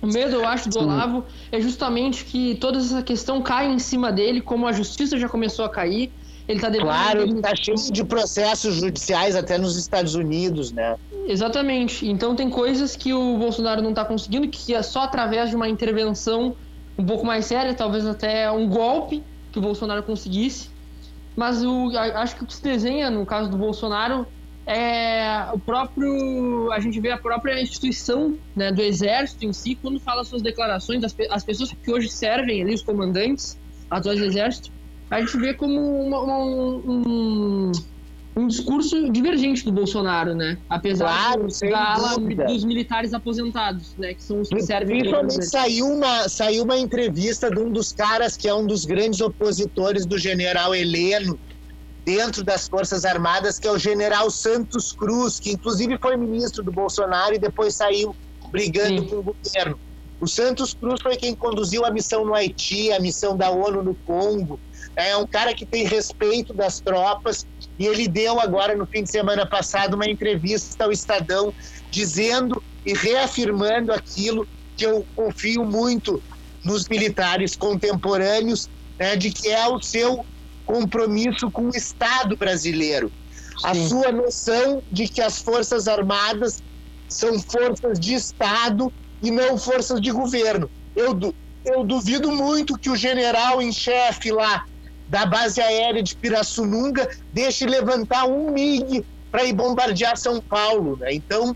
[0.02, 0.80] O medo, eu acho, do.
[0.80, 5.28] Olavo é justamente que toda essa questão caia em cima dele, como a justiça já
[5.28, 6.12] começou a cair.
[6.48, 7.52] Ele tá devendo Claro, ele indenização.
[7.52, 10.96] está cheio de processos judiciais até nos Estados Unidos, né?
[11.28, 12.08] Exatamente.
[12.08, 15.68] Então tem coisas que o Bolsonaro não está conseguindo, que é só através de uma
[15.68, 16.56] intervenção
[16.98, 20.70] um pouco mais séria, talvez até um golpe que o Bolsonaro conseguisse.
[21.36, 24.26] Mas o, acho que o que se desenha no caso do Bolsonaro
[24.68, 26.70] é o próprio.
[26.74, 31.04] A gente vê a própria instituição né, do exército em si, quando fala suas declarações,
[31.04, 33.58] as, as pessoas que hoje servem ali, os comandantes
[33.90, 34.70] atuais do exército,
[35.10, 37.72] a gente vê como uma- uma- um,
[38.36, 40.58] um discurso divergente do Bolsonaro, né?
[40.70, 44.14] Apesar Claro, da ala dos militares aposentados, né?
[44.14, 48.36] Que são os que servem Principalmente saiu uma, saiu uma entrevista de um dos caras
[48.36, 51.40] que é um dos grandes opositores do general Heleno
[52.08, 56.72] dentro das Forças Armadas, que é o general Santos Cruz, que inclusive foi ministro do
[56.72, 58.16] Bolsonaro e depois saiu
[58.50, 59.10] brigando Sim.
[59.10, 59.78] com o governo.
[60.18, 63.94] O Santos Cruz foi quem conduziu a missão no Haiti, a missão da ONU no
[64.06, 64.58] Congo.
[64.96, 67.46] É um cara que tem respeito das tropas
[67.78, 71.54] e ele deu agora no fim de semana passado uma entrevista ao Estadão
[71.92, 74.48] dizendo e reafirmando aquilo
[74.78, 76.24] que eu confio muito
[76.64, 80.26] nos militares contemporâneos, né, de que é o seu
[80.68, 83.12] compromisso com o Estado brasileiro.
[83.64, 83.88] A Sim.
[83.88, 86.62] sua noção de que as Forças Armadas
[87.10, 88.94] são forças de Estado
[89.24, 90.70] e não forças de governo.
[90.96, 91.34] Eu, du-
[91.66, 94.62] eu duvido muito que o general em chefe lá
[95.08, 100.98] da base aérea de Pirassununga deixe levantar um MiG para ir bombardear São Paulo.
[100.98, 101.14] Né?
[101.14, 101.56] Então,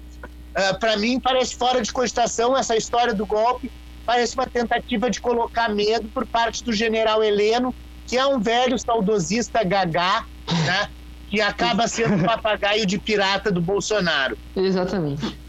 [0.79, 3.69] para mim, parece fora de cogitação essa história do golpe.
[4.05, 7.75] Parece uma tentativa de colocar medo por parte do general Heleno,
[8.11, 10.25] que é um velho saudosista gagá,
[10.65, 10.89] né?
[11.29, 14.37] que acaba sendo o papagaio de pirata do Bolsonaro.
[14.53, 15.39] Exatamente.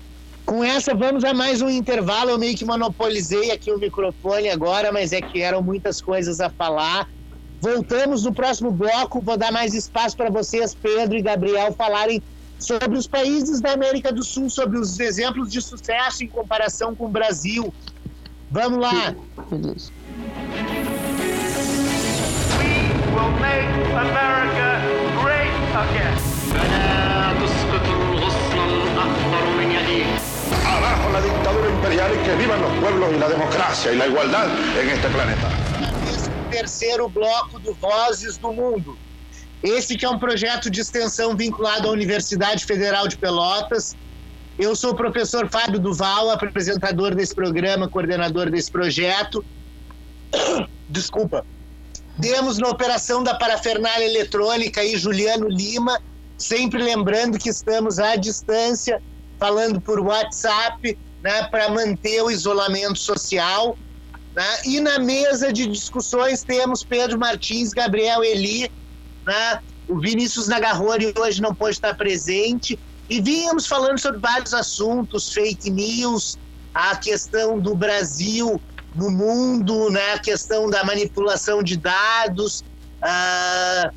[0.47, 2.31] Com essa, vamos a mais um intervalo.
[2.31, 6.49] Eu meio que monopolizei aqui o microfone agora, mas é que eram muitas coisas a
[6.51, 7.11] falar.
[7.61, 9.21] Voltamos no próximo bloco.
[9.21, 12.23] Vou dar mais espaço para vocês, Pedro e Gabriel, falarem
[12.61, 17.07] sobre os países da América do Sul, sobre os exemplos de sucesso em comparação com
[17.07, 17.75] o Brasil.
[18.49, 19.17] Vamos lá.
[19.51, 19.91] Beleza.
[23.41, 24.69] make America
[25.23, 26.33] great again.
[30.65, 34.49] Abajo la dictadura imperial y que vivan los pueblos y la democracia y la igualdad
[34.81, 35.49] en este planeta.
[36.09, 38.97] Esse terceiro bloco do Vozes do Mundo.
[39.63, 43.97] Esse que é um projeto de extensão vinculado à Universidade Federal de Pelotas.
[44.59, 49.45] Eu sou o professor Fábio Duval, apresentador desse programa, coordenador desse projeto.
[50.89, 51.45] Desculpa.
[52.23, 56.01] Temos na operação da parafernália eletrônica aí Juliano Lima,
[56.39, 59.03] sempre lembrando que estamos à distância,
[59.41, 63.77] falando por WhatsApp, né, para manter o isolamento social.
[64.37, 64.47] Né?
[64.67, 68.71] E na mesa de discussões temos Pedro Martins, Gabriel Eli,
[69.27, 69.61] né?
[69.89, 72.79] o Vinícius Nagarrori hoje não pôde estar presente,
[73.11, 76.39] e vínhamos falando sobre vários assuntos, fake news,
[76.73, 78.63] a questão do Brasil
[78.95, 80.15] no mundo, né?
[80.15, 82.63] a questão da manipulação de dados.
[83.01, 83.91] ah,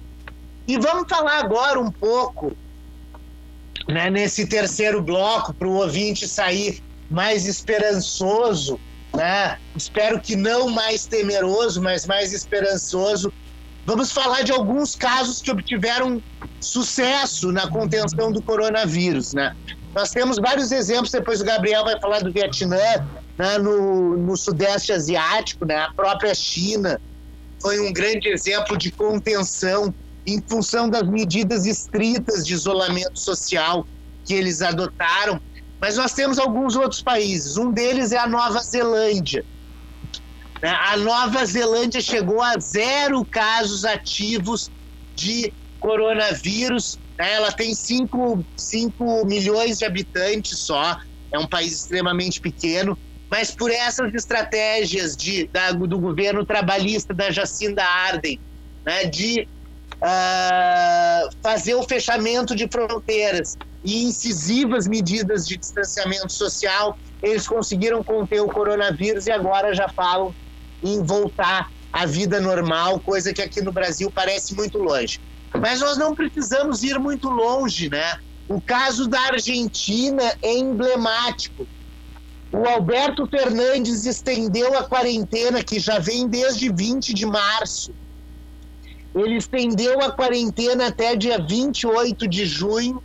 [0.68, 2.56] E vamos falar agora um pouco,
[3.88, 8.80] né, nesse terceiro bloco, para o ouvinte sair mais esperançoso,
[9.16, 9.58] né?
[9.76, 13.32] Espero que não mais temeroso, mas mais esperançoso.
[13.86, 16.22] Vamos falar de alguns casos que obtiveram
[16.60, 19.56] sucesso na contenção do coronavírus, né?
[19.94, 22.78] Nós temos vários exemplos, depois o Gabriel vai falar do Vietnã,
[23.38, 25.76] né, no, no Sudeste Asiático, né?
[25.76, 27.00] A própria China
[27.62, 29.94] foi um grande exemplo de contenção
[30.26, 33.88] em função das medidas estritas de isolamento social
[34.24, 35.40] que eles adotaram.
[35.80, 37.58] Mas nós temos alguns outros países.
[37.58, 39.46] Um deles é a Nova Zelândia.
[40.62, 40.70] né?
[40.70, 44.72] A Nova Zelândia chegou a zero casos ativos
[45.16, 47.00] de coronavírus.
[47.20, 47.34] né?
[47.34, 48.46] Ela tem 5
[49.26, 50.98] milhões de habitantes só.
[51.32, 52.98] É um país extremamente pequeno.
[53.32, 58.40] Mas por essas estratégias de, da- do governo trabalhista da Jacinda Arden,
[58.86, 59.48] né, de
[60.04, 68.42] ah, fazer o fechamento de fronteiras e incisivas medidas de distanciamento social, eles conseguiram conter
[68.42, 70.36] o coronavírus e agora já falam
[70.84, 75.20] em voltar à vida normal, coisa que aqui no Brasil parece muito longe.
[75.56, 78.16] Mas nós não precisamos ir muito longe, né?
[78.48, 81.68] O caso da Argentina é emblemático.
[82.58, 87.94] O Alberto Fernandes estendeu a quarentena, que já vem desde 20 de março.
[89.14, 93.04] Ele estendeu a quarentena até dia 28 de junho.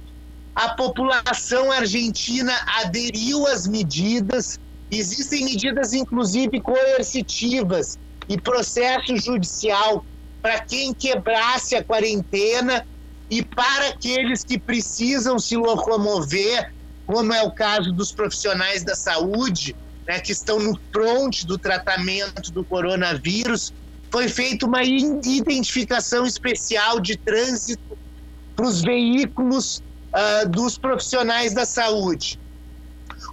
[0.54, 2.52] A população argentina
[2.84, 4.56] aderiu às medidas.
[4.88, 7.98] Existem medidas, inclusive, coercitivas
[8.28, 10.06] e processo judicial
[10.40, 12.86] para quem quebrasse a quarentena
[13.28, 16.72] e para aqueles que precisam se locomover,
[17.10, 19.74] como é o caso dos profissionais da saúde,
[20.06, 23.72] né, que estão no front do tratamento do coronavírus,
[24.12, 27.98] foi feita uma identificação especial de trânsito
[28.54, 29.82] para os veículos
[30.12, 32.38] ah, dos profissionais da saúde.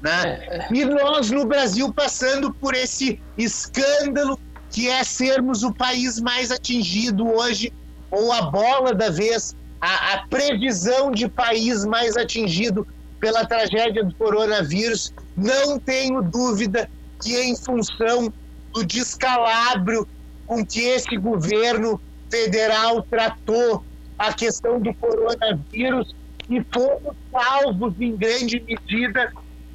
[0.00, 0.68] Né?
[0.72, 4.38] E nós no Brasil passando por esse escândalo
[4.70, 7.72] que é sermos o país mais atingido hoje,
[8.10, 12.86] ou a bola da vez, a, a previsão de país mais atingido
[13.18, 16.88] pela tragédia do coronavírus, não tenho dúvida
[17.22, 18.32] que em função
[18.72, 20.08] do descalabro
[20.46, 22.00] com que esse governo
[22.30, 23.84] federal tratou
[24.18, 26.14] a questão do coronavírus
[26.48, 29.32] e fomos salvos em grande medida,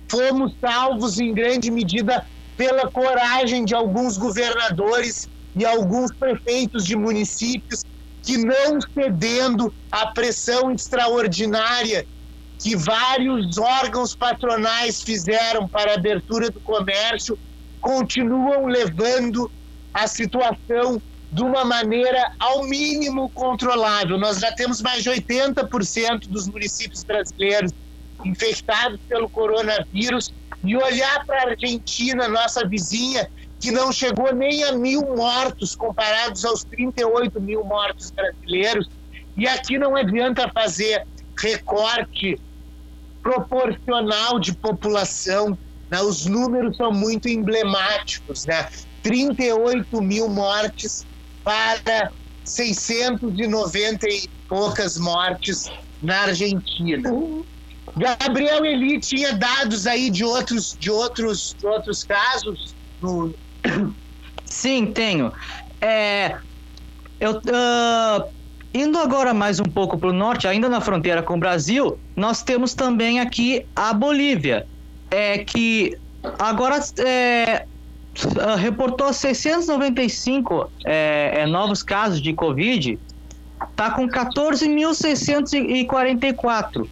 [0.09, 2.25] fomos salvos em grande medida
[2.55, 7.81] pela coragem de alguns governadores e alguns prefeitos de municípios
[8.23, 12.05] que não cedendo à pressão extraordinária
[12.59, 17.37] que vários órgãos patronais fizeram para a abertura do comércio,
[17.79, 19.51] continuam levando
[19.93, 20.99] a situação
[21.31, 24.17] de uma maneira ao mínimo controlável.
[24.17, 27.71] Nós já temos mais de 80% dos municípios brasileiros
[28.25, 34.73] infectados pelo coronavírus e olhar para a Argentina, nossa vizinha, que não chegou nem a
[34.73, 38.89] mil mortos comparados aos 38 mil mortos brasileiros.
[39.37, 41.05] E aqui não adianta fazer
[41.37, 42.39] recorte
[43.21, 45.57] proporcional de população.
[45.89, 46.01] Né?
[46.01, 48.45] Os números são muito emblemáticos.
[48.45, 48.67] Né?
[49.03, 51.05] 38 mil mortes
[51.43, 52.11] para
[52.43, 55.69] 690 e poucas mortes
[56.01, 57.09] na Argentina.
[57.97, 62.75] Gabriel Eli tinha dados aí de outros, de outros, de outros casos?
[63.01, 63.33] No...
[64.45, 65.31] Sim, tenho.
[65.79, 66.37] É,
[67.19, 68.29] eu, uh,
[68.73, 72.43] indo agora mais um pouco para o norte, ainda na fronteira com o Brasil, nós
[72.43, 74.67] temos também aqui a Bolívia,
[75.09, 75.97] é, que
[76.37, 77.65] agora é,
[78.57, 82.99] reportou 695 é, é, novos casos de Covid,
[83.71, 86.89] está com 14.644.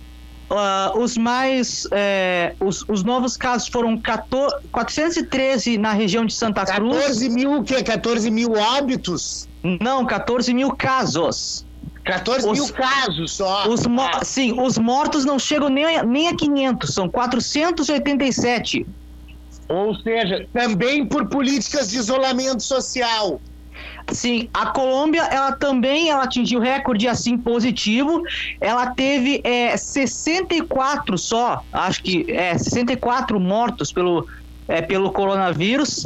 [0.54, 6.64] Uh, os mais é, os, os, novos casos foram 14, 413 na região de Santa
[6.64, 6.96] Cruz.
[6.96, 7.82] 14 mil o quê?
[7.82, 9.50] 14 mil óbitos?
[9.82, 11.66] Não, 14 mil casos.
[12.04, 13.68] 14 os, mil casos só.
[13.68, 13.82] Os.
[14.28, 18.86] Sim, os mortos não chegam nem a, nem a 500, são 487.
[19.70, 23.42] Ou seja, também por políticas de isolamento social.
[24.12, 28.22] Sim, a Colômbia, ela também ela atingiu recorde assim positivo.
[28.60, 34.28] Ela teve é, 64 só, acho que é 64 mortos pelo,
[34.68, 36.06] é, pelo coronavírus.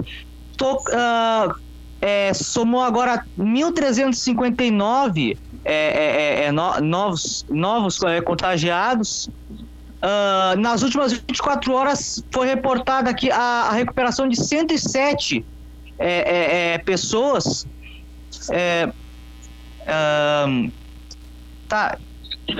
[0.55, 1.55] Tô, uh,
[2.01, 9.29] é, somou agora 1.359 é, é, é, é, no, novos, novos contagiados.
[9.97, 15.43] Uh, nas últimas 24 horas foi reportada aqui a, a recuperação de 107
[16.85, 17.65] pessoas
[18.51, 18.87] é,
[20.47, 20.71] um,
[21.67, 21.97] tá.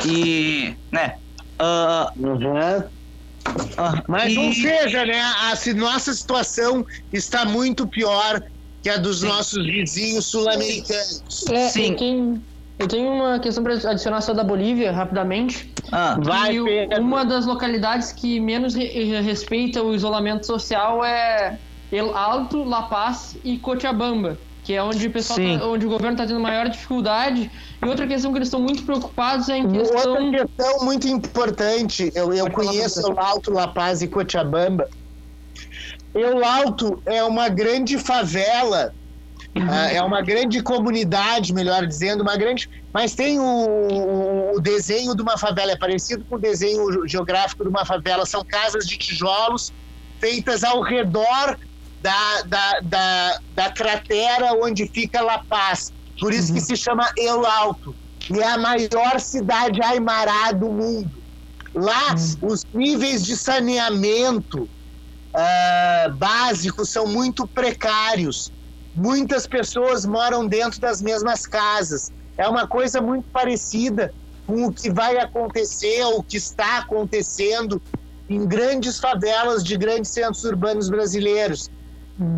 [0.06, 0.76] E.
[0.92, 1.16] né?
[1.60, 2.80] Uh, uhum.
[2.80, 4.38] Uh, Mas e...
[4.38, 5.20] ou seja, né?
[5.20, 8.42] A, a nossa situação está muito pior
[8.82, 9.28] que a dos Sim.
[9.28, 11.24] nossos vizinhos sul-americanos.
[11.50, 11.92] É, Sim.
[11.92, 12.46] Eu tenho,
[12.80, 15.74] eu tenho uma questão para adicionar só da Bolívia, rapidamente.
[15.92, 16.58] Ah, vai,
[17.00, 21.60] uma das localidades que menos re respeita o isolamento social é
[21.92, 24.38] El Alto, La Paz e Cochabamba
[24.68, 27.50] que é onde o pessoal tá, onde o governo está tendo maior dificuldade.
[27.82, 30.12] E outra questão que eles estão muito preocupados é em questão.
[30.12, 34.86] Outra questão muito importante, eu, eu conheço o Alto La Paz e Cochabamba.
[36.14, 38.94] Eu Alto é uma grande favela
[39.56, 42.68] Ah, é uma grande comunidade, melhor dizendo, uma grande.
[42.94, 47.64] Mas tem o, o- o desenho de uma favela, é parecido com o desenho geográfico
[47.64, 48.26] de uma favela.
[48.26, 49.72] São casas de tijolos
[50.20, 51.58] feitas ao redor
[52.02, 55.92] da, da, da, da cratera onde fica La Paz.
[56.20, 57.96] Por isso que se chama El Alto.
[58.30, 61.12] E é a maior cidade aimará do mundo.
[61.74, 64.68] Lá, os níveis de saneamento
[65.34, 68.52] ah, básicos são muito precários.
[68.96, 72.12] Muitas pessoas moram dentro das mesmas casas.
[72.36, 74.14] É uma coisa muito parecida
[74.48, 77.82] com o que vai acontecer, ou o que está acontecendo
[78.30, 81.70] em grandes favelas de grandes centros urbanos brasileiros.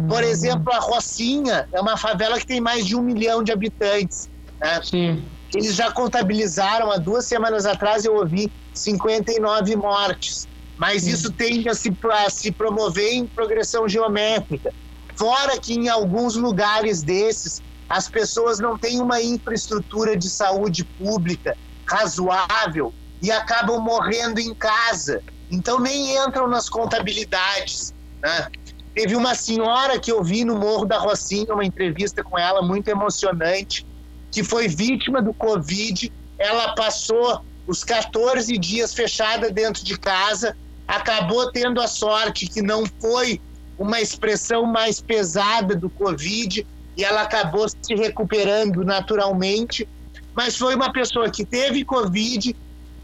[0.08, 4.28] Por exemplo, a Rocinha é uma favela que tem mais de um milhão de habitantes.
[4.62, 4.82] né?
[4.84, 5.26] Sim.
[5.54, 10.48] Eles já contabilizaram, há duas semanas atrás eu ouvi 59 mortes.
[10.78, 14.74] Mas isso tende a se, a se promover em progressão geométrica.
[15.18, 21.58] Fora que em alguns lugares desses, as pessoas não têm uma infraestrutura de saúde pública
[21.90, 25.22] razoável e acabam morrendo em casa.
[25.52, 27.94] Então nem entram nas contabilidades.
[28.24, 28.48] Né?
[28.94, 32.88] Teve uma senhora que eu vi no Morro da Rocinha, uma entrevista com ela muito
[32.88, 33.86] emocionante,
[34.32, 36.12] que foi vítima do Covid.
[36.38, 40.56] Ela passou os 14 dias fechada dentro de casa,
[40.88, 43.40] acabou tendo a sorte que não foi
[43.78, 46.66] uma expressão mais pesada do Covid
[46.98, 49.88] e ela acabou se recuperando naturalmente.
[50.36, 52.56] Mas foi uma pessoa que teve Covid,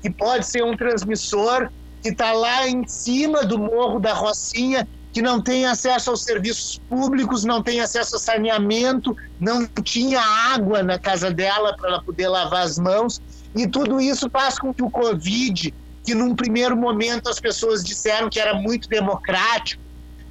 [0.02, 1.70] que pode ser um transmissor,
[2.02, 6.78] que está lá em cima do Morro da Rocinha, que não tem acesso aos serviços
[6.90, 12.28] públicos, não tem acesso a saneamento, não tinha água na casa dela para ela poder
[12.28, 13.22] lavar as mãos.
[13.56, 18.30] E tudo isso faz com que o Covid, que num primeiro momento as pessoas disseram
[18.30, 19.82] que era muito democrático,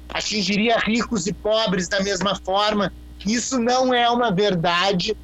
[0.07, 2.93] atingiria ricos e pobres da mesma forma,
[3.25, 5.17] isso não é uma verdade,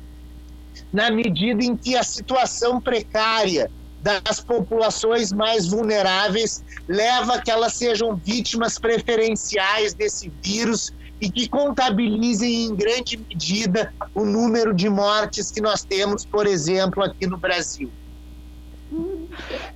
[0.92, 3.70] na medida em que a situação precária
[4.02, 10.92] das populações mais vulneráveis leva a que elas sejam vítimas preferenciais desse vírus
[11.22, 17.04] e que contabilizem em grande medida o número de mortes que nós temos, por exemplo,
[17.04, 17.92] aqui no Brasil.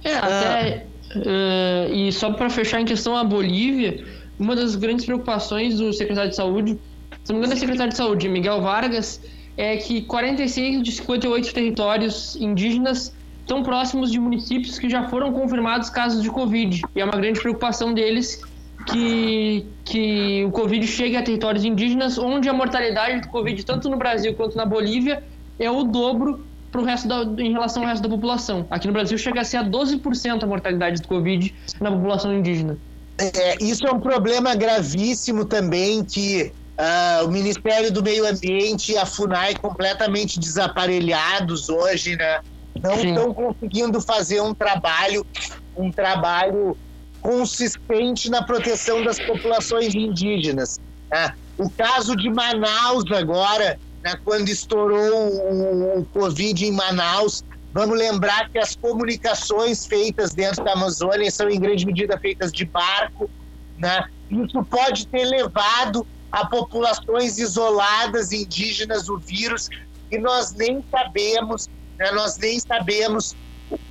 [0.04, 0.88] É, até.
[1.16, 4.04] eh, e só para fechar em questão a Bolívia,
[4.40, 6.80] uma das grandes preocupações do secretário de Saúde,
[7.24, 9.22] se não me engano, é secretário de Saúde, Miguel Vargas,
[9.56, 13.14] é que 46 de 58 territórios indígenas
[13.46, 16.82] estão próximos de municípios que já foram confirmados casos de Covid.
[16.96, 18.42] E é uma grande preocupação deles
[18.88, 23.98] que, que o Covid chegue a territórios indígenas, onde a mortalidade do Covid, tanto no
[23.98, 25.24] Brasil quanto na Bolívia,
[25.60, 28.66] é o dobro pro resto da, em relação ao resto da população.
[28.70, 32.78] Aqui no Brasil chega a ser a 12% a mortalidade do Covid na população indígena.
[33.18, 38.98] É, isso é um problema gravíssimo também que ah, o Ministério do Meio Ambiente e
[38.98, 42.42] a FUNAI completamente desaparelhados hoje, né?
[42.82, 45.26] Não estão conseguindo fazer um trabalho,
[45.76, 46.78] um trabalho
[47.22, 50.80] consistente na proteção das populações indígenas.
[51.12, 51.34] né?
[51.58, 58.50] O caso de Manaus agora, né, quando estourou o, o Covid em Manaus, vamos lembrar
[58.50, 63.30] que as comunicações feitas dentro da Amazônia são em grande medida feitas de barco,
[63.78, 64.06] né?
[64.30, 69.70] Isso pode ter levado a populações isoladas indígenas o vírus
[70.12, 71.70] e nós nem sabemos,
[72.00, 72.12] né?
[72.12, 73.36] nós nem sabemos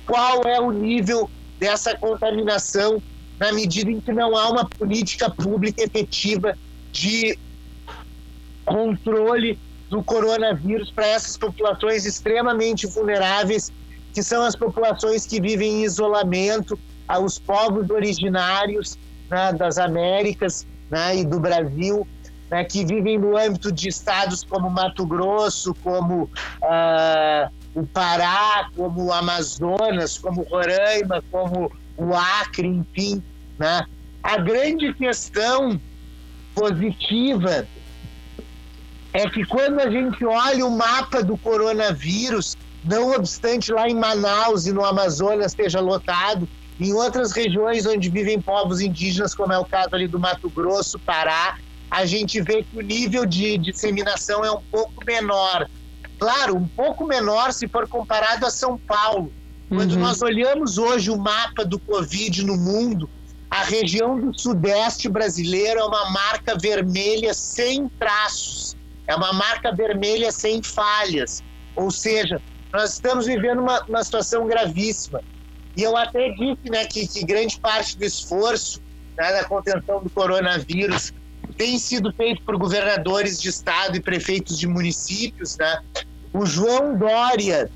[0.05, 1.29] qual é o nível
[1.59, 3.01] dessa contaminação
[3.39, 6.57] na medida em que não há uma política pública efetiva
[6.91, 7.37] de
[8.65, 13.71] controle do coronavírus para essas populações extremamente vulneráveis,
[14.13, 18.97] que são as populações que vivem em isolamento, aos povos originários
[19.29, 22.07] né, das Américas né, e do Brasil,
[22.49, 26.29] né, que vivem no âmbito de estados como Mato Grosso, como
[26.61, 33.21] ah, o Pará, como o Amazonas, como Roraima, como o Acre, enfim.
[33.57, 33.85] Né?
[34.23, 35.79] A grande questão
[36.53, 37.67] positiva
[39.13, 44.67] é que quando a gente olha o mapa do coronavírus, não obstante lá em Manaus
[44.67, 46.47] e no Amazonas esteja lotado,
[46.79, 50.99] em outras regiões onde vivem povos indígenas, como é o caso ali do Mato Grosso,
[50.99, 51.57] Pará,
[51.89, 55.67] a gente vê que o nível de disseminação é um pouco menor.
[56.19, 59.31] Claro, um pouco menor se for comparado a São Paulo.
[59.69, 59.99] Quando Uhum.
[59.99, 63.09] nós olhamos hoje o mapa do Covid no mundo,
[63.49, 68.75] a região do Sudeste brasileiro é uma marca vermelha sem traços,
[69.07, 71.41] é uma marca vermelha sem falhas.
[71.75, 72.41] Ou seja,
[72.73, 75.21] nós estamos vivendo uma, uma situação gravíssima.
[75.75, 78.79] E eu até disse né, que, que grande parte do esforço
[79.17, 81.11] né, da contenção do coronavírus
[81.57, 85.79] tem sido feito por governadores de estado e prefeitos de municípios, né?
[86.33, 87.69] O João Dória,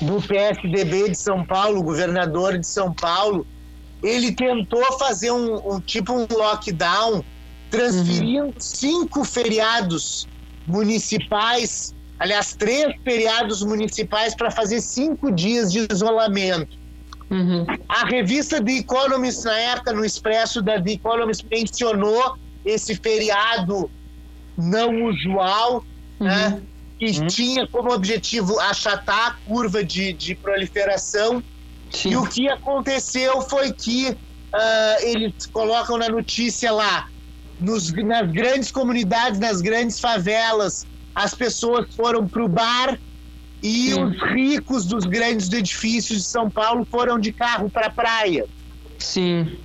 [0.00, 3.46] do PSDB de São Paulo, governador de São Paulo,
[4.02, 7.24] ele tentou fazer um, um tipo um lockdown,
[7.70, 8.54] transferindo uhum.
[8.58, 10.26] cinco feriados
[10.66, 16.78] municipais, aliás, três feriados municipais para fazer cinco dias de isolamento.
[17.30, 17.64] Uhum.
[17.88, 23.90] A revista The Economist, na época, no Expresso da The Economist, mencionou esse feriado
[24.56, 25.84] não usual,
[26.18, 26.26] uhum.
[26.26, 26.62] né,
[26.98, 27.26] que uhum.
[27.26, 31.42] tinha como objetivo achatar a curva de, de proliferação.
[31.90, 32.10] Sim.
[32.10, 34.16] E o que aconteceu foi que uh,
[35.02, 37.08] eles colocam na notícia lá,
[37.58, 42.98] nos, nas grandes comunidades, nas grandes favelas, as pessoas foram para o bar
[43.62, 44.04] e Sim.
[44.04, 48.46] os ricos dos grandes edifícios de São Paulo foram de carro para a praia.
[48.98, 49.58] Sim.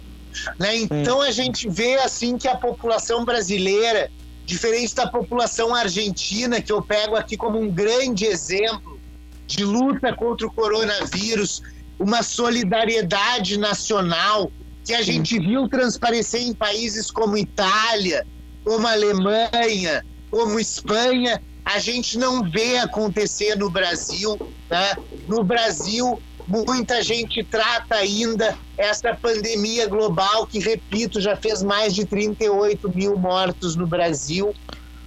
[0.60, 0.78] Né?
[0.78, 4.12] Então a gente vê assim que a população brasileira,
[4.46, 9.00] diferente da população argentina, que eu pego aqui como um grande exemplo
[9.48, 11.62] de luta contra o coronavírus,
[12.00, 14.52] uma solidariedade nacional
[14.84, 18.26] que a gente viu transparecer em países como Itália,
[18.64, 24.38] como Alemanha, como Espanha, a gente não vê acontecer no Brasil.
[24.70, 24.94] Né?
[25.28, 32.06] No Brasil, muita gente trata ainda essa pandemia global, que, repito, já fez mais de
[32.06, 34.54] 38 mil mortos no Brasil.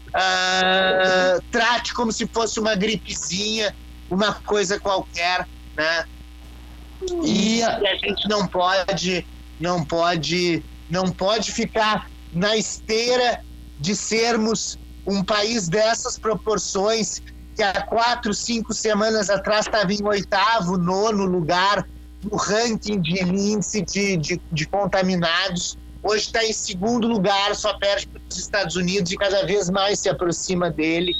[0.08, 3.74] Uh, trate como se fosse uma gripezinha,
[4.10, 5.46] uma coisa qualquer,
[5.76, 6.04] né?
[7.24, 9.24] E a, gente não pode,
[9.60, 13.40] não pode, não pode ficar na esteira
[13.78, 17.22] de sermos um país dessas proporções
[17.58, 21.84] que há quatro, cinco semanas atrás estava em oitavo, nono lugar
[22.22, 25.76] no ranking de índice de, de, de contaminados.
[26.00, 29.98] Hoje está em segundo lugar, só perde para os Estados Unidos e cada vez mais
[29.98, 31.12] se aproxima dele.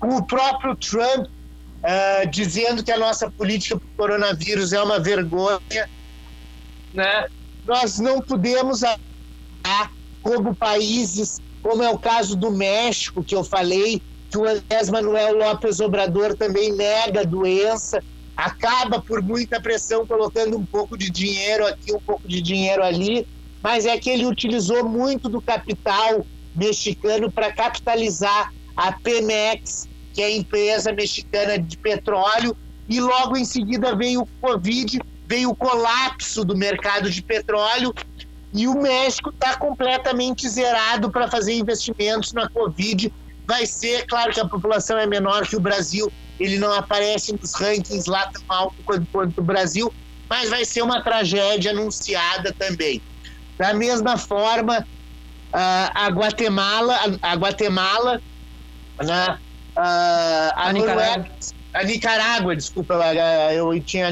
[0.00, 4.98] Com o próprio Trump uh, dizendo que a nossa política para o coronavírus é uma
[4.98, 5.88] vergonha,
[6.92, 7.28] né?
[7.64, 8.80] nós não podemos,
[10.20, 15.36] como países, como é o caso do México, que eu falei, que o Andrés Manuel
[15.36, 18.02] Lopes Obrador também nega a doença,
[18.36, 23.26] acaba por muita pressão colocando um pouco de dinheiro aqui, um pouco de dinheiro ali,
[23.62, 30.26] mas é que ele utilizou muito do capital mexicano para capitalizar a Pemex, que é
[30.26, 32.56] a empresa mexicana de petróleo,
[32.88, 37.94] e logo em seguida veio o Covid, veio o colapso do mercado de petróleo,
[38.52, 43.12] e o México está completamente zerado para fazer investimentos na Covid
[43.46, 47.54] vai ser, claro que a população é menor que o Brasil, ele não aparece nos
[47.54, 49.92] rankings lá tão alto quanto, quanto o Brasil,
[50.28, 53.00] mas vai ser uma tragédia anunciada também.
[53.56, 54.86] Da mesma forma,
[55.52, 58.20] a Guatemala, a Guatemala,
[59.02, 59.38] né,
[59.76, 61.30] a, a, Nicarágua.
[61.72, 62.94] a Nicarágua, desculpa,
[63.54, 64.08] eu tinha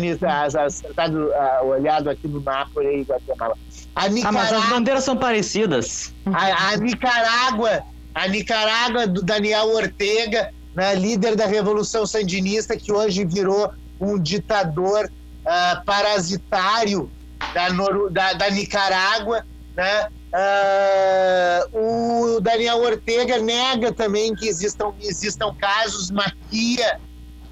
[0.64, 1.30] acertado,
[1.64, 3.54] olhado aqui no mapa aí, Guatemala.
[3.96, 6.14] A Nicarágua, ah, mas as bandeiras são parecidas.
[6.32, 7.84] A, a Nicarágua
[8.14, 15.06] a Nicarágua do Daniel Ortega, né, líder da Revolução Sandinista, que hoje virou um ditador
[15.06, 17.10] uh, parasitário
[17.52, 19.44] da, Noru da, da Nicarágua.
[19.76, 20.08] Né?
[20.34, 27.00] Uh, o Daniel Ortega nega também que existam, existam casos, maquia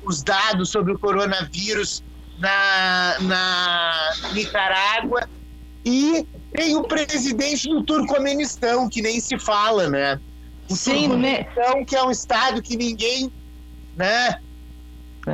[0.04, 2.02] os dados sobre o coronavírus
[2.38, 5.28] na, na Nicarágua.
[5.84, 10.20] E tem o presidente do Turcomenistão, que nem se fala, né?
[10.68, 11.46] O Sim, né?
[11.86, 13.30] que é um estado que ninguém,
[13.96, 14.38] né,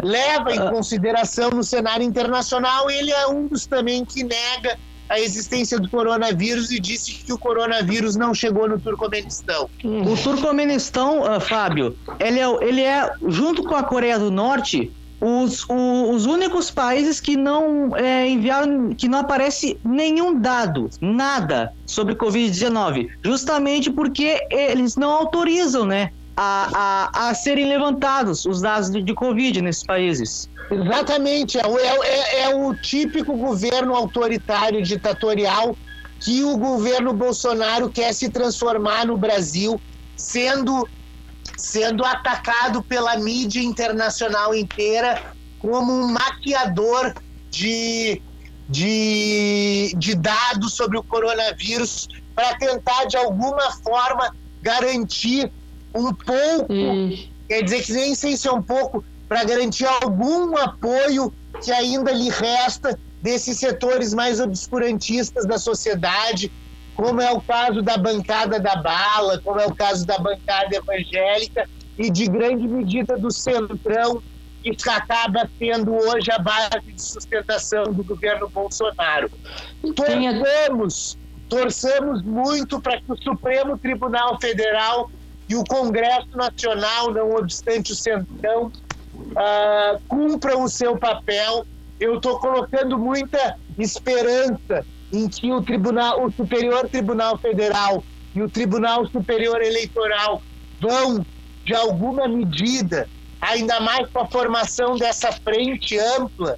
[0.02, 0.70] leva em ah.
[0.70, 4.78] consideração no cenário internacional, ele é um dos também que nega
[5.09, 9.68] a existência do coronavírus e disse que o coronavírus não chegou no Turcomenistão.
[9.82, 15.64] O Turcomenistão, uh, Fábio, ele é, ele é, junto com a Coreia do Norte, os,
[15.68, 22.14] o, os únicos países que não é, enviaram, que não aparece nenhum dado, nada sobre
[22.14, 29.02] Covid-19, justamente porque eles não autorizam, né, a, a, a serem levantados os dados de,
[29.02, 30.48] de Covid nesses países.
[30.70, 35.76] Exatamente, é, é, é o típico governo autoritário, ditatorial,
[36.20, 39.80] que o governo Bolsonaro quer se transformar no Brasil,
[40.16, 40.86] sendo
[41.59, 45.20] sendo atacado pela mídia internacional inteira
[45.59, 47.12] como um maquiador
[47.51, 48.22] de,
[48.68, 54.32] de, de dados sobre o coronavírus para tentar, de alguma forma,
[54.62, 55.51] garantir
[55.93, 57.28] um pouco, hum.
[57.48, 62.12] quer dizer que nem sei se é um pouco, para garantir algum apoio que ainda
[62.12, 66.52] lhe resta desses setores mais obscurantistas da sociedade,
[66.98, 71.70] como é o caso da bancada da bala, como é o caso da bancada evangélica
[71.96, 74.20] e de grande medida do centrão,
[74.60, 79.30] que acaba sendo hoje a base de sustentação do governo Bolsonaro.
[79.94, 81.16] Torcemos,
[81.48, 85.08] torcemos muito para que o Supremo Tribunal Federal
[85.48, 88.72] e o Congresso Nacional, não obstante o centrão,
[89.14, 91.64] uh, cumpram o seu papel.
[92.00, 98.05] Eu estou colocando muita esperança em que o Tribunal, o Superior Tribunal Federal
[98.35, 100.43] e o Tribunal Superior Eleitoral
[100.80, 101.24] vão,
[101.64, 103.09] de alguma medida,
[103.40, 106.56] ainda mais com a formação dessa frente ampla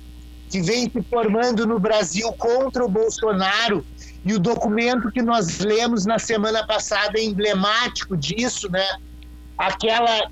[0.51, 3.87] que vem se formando no Brasil contra o Bolsonaro
[4.25, 8.85] e o documento que nós lemos na semana passada é emblemático disso, né?
[9.57, 10.29] Aquela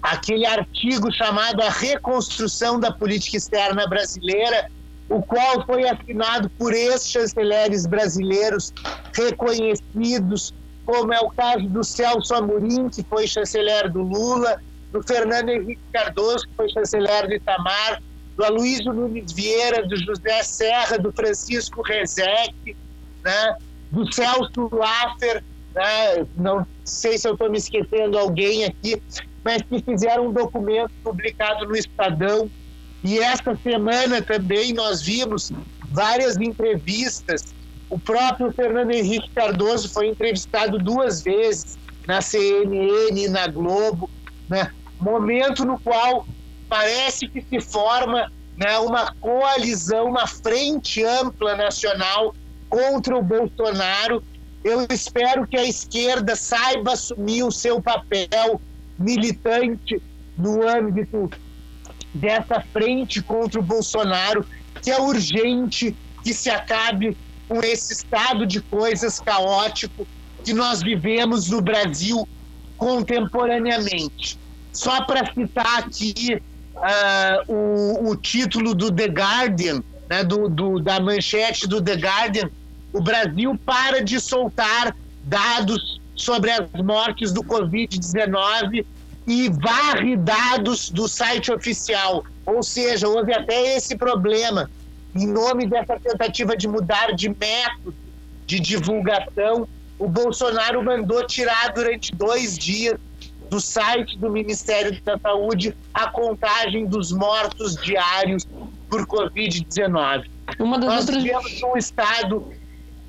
[0.00, 4.70] aquele artigo chamado A Reconstrução da Política Externa Brasileira,
[5.08, 8.72] o qual foi assinado por ex-chanceleres brasileiros
[9.14, 10.54] reconhecidos,
[10.84, 14.60] como é o caso do Celso Amorim, que foi chanceler do Lula,
[14.92, 18.02] do Fernando Henrique Cardoso, que foi chanceler do Itamar,
[18.36, 22.76] do Aloysio Nunes Vieira, do José Serra, do Francisco Rezec,
[23.24, 23.56] né,
[23.90, 25.42] do Celso Laffer,
[25.74, 29.02] né, não sei se eu estou me esquecendo alguém aqui,
[29.44, 32.50] mas que fizeram um documento publicado no Estadão,
[33.02, 35.52] e esta semana também nós vimos
[35.90, 37.54] várias entrevistas.
[37.88, 44.10] O próprio Fernando Henrique Cardoso foi entrevistado duas vezes na CNN e na Globo,
[44.48, 44.72] né?
[45.00, 46.26] momento no qual
[46.68, 52.34] parece que se forma né, uma coalizão, uma frente ampla nacional
[52.68, 54.22] contra o Bolsonaro.
[54.64, 58.60] Eu espero que a esquerda saiba assumir o seu papel
[58.98, 60.02] militante
[60.36, 61.30] no âmbito
[62.14, 64.46] dessa frente contra o Bolsonaro,
[64.82, 67.16] que é urgente que se acabe
[67.48, 70.06] com esse estado de coisas caótico
[70.44, 72.28] que nós vivemos no Brasil
[72.76, 74.38] contemporaneamente.
[74.72, 76.40] Só para citar aqui
[76.76, 82.50] uh, o, o, título do The Guardian, né, do, do, da manchete do The Guardian,
[82.92, 84.94] o Brasil para de soltar
[85.24, 88.84] dados sobre as mortes do Covid-19
[89.28, 92.24] e varre dados do site oficial.
[92.46, 94.70] Ou seja, houve até esse problema.
[95.14, 97.94] Em nome dessa tentativa de mudar de método
[98.46, 99.68] de divulgação,
[99.98, 102.98] o Bolsonaro mandou tirar durante dois dias
[103.50, 108.46] do site do Ministério da Saúde a contagem dos mortos diários
[108.88, 110.24] por Covid-19.
[110.58, 111.22] Nós outras...
[111.22, 112.50] tivemos um Estado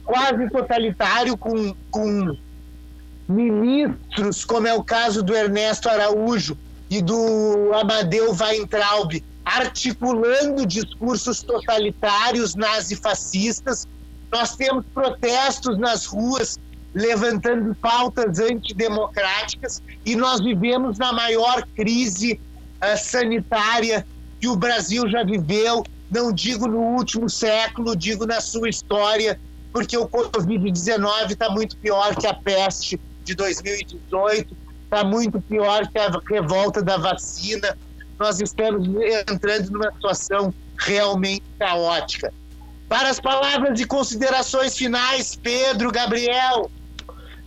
[0.04, 2.36] quase totalitário com, com
[3.30, 6.58] ministros, como é o caso do Ernesto Araújo
[6.90, 13.88] e do Amadeu Weintraub, articulando discursos totalitários nazifascistas.
[14.32, 16.58] Nós temos protestos nas ruas
[16.94, 22.34] levantando pautas antidemocráticas e nós vivemos na maior crise
[22.82, 24.06] uh, sanitária
[24.42, 29.40] que o Brasil já viveu, não digo no último século, digo na sua história,
[29.72, 33.00] porque o Covid-19 está muito pior que a peste
[33.30, 37.78] de 2018 está muito pior que a revolta da vacina.
[38.18, 38.88] Nós estamos
[39.30, 42.34] entrando numa situação realmente caótica.
[42.88, 46.72] Para as palavras e considerações finais, Pedro, Gabriel.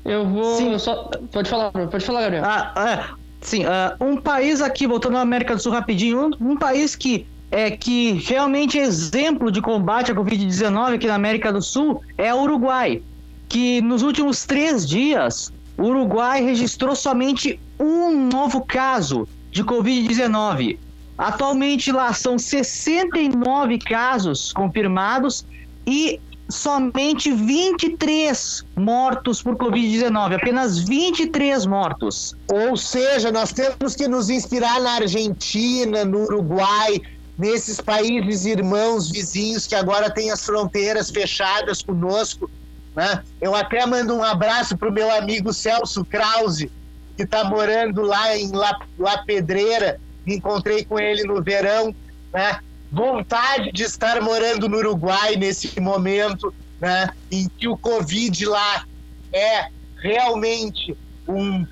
[0.05, 0.57] Eu vou.
[0.57, 0.79] Sim.
[0.79, 1.11] Só...
[1.33, 2.45] Pode falar, pode falar, Gabriel.
[2.47, 3.23] Ah, é.
[3.41, 7.27] Sim, uh, um país aqui, voltando à América do Sul rapidinho, um, um país que
[7.51, 12.33] é que realmente é exemplo de combate à Covid-19 aqui na América do Sul é
[12.33, 13.03] o Uruguai,
[13.49, 20.79] que nos últimos três dias o Uruguai registrou somente um novo caso de Covid-19.
[21.17, 25.45] Atualmente lá são 69 casos confirmados
[25.87, 32.35] e somente 23 mortos por Covid-19, apenas 23 mortos.
[32.53, 37.01] Ou seja, nós temos que nos inspirar na Argentina, no Uruguai,
[37.39, 42.51] nesses países irmãos, vizinhos que agora têm as fronteiras fechadas conosco
[42.95, 43.23] né?
[43.41, 46.71] Eu até mando um abraço para o meu amigo Celso Krause,
[47.17, 50.01] que está morando lá em La, La Pedreira.
[50.27, 51.95] Encontrei com ele no verão.
[52.33, 52.59] Né?
[52.91, 57.11] Vontade de estar morando no Uruguai nesse momento, né?
[57.31, 58.85] em que o Covid lá
[59.33, 60.97] é realmente
[61.27, 61.65] um,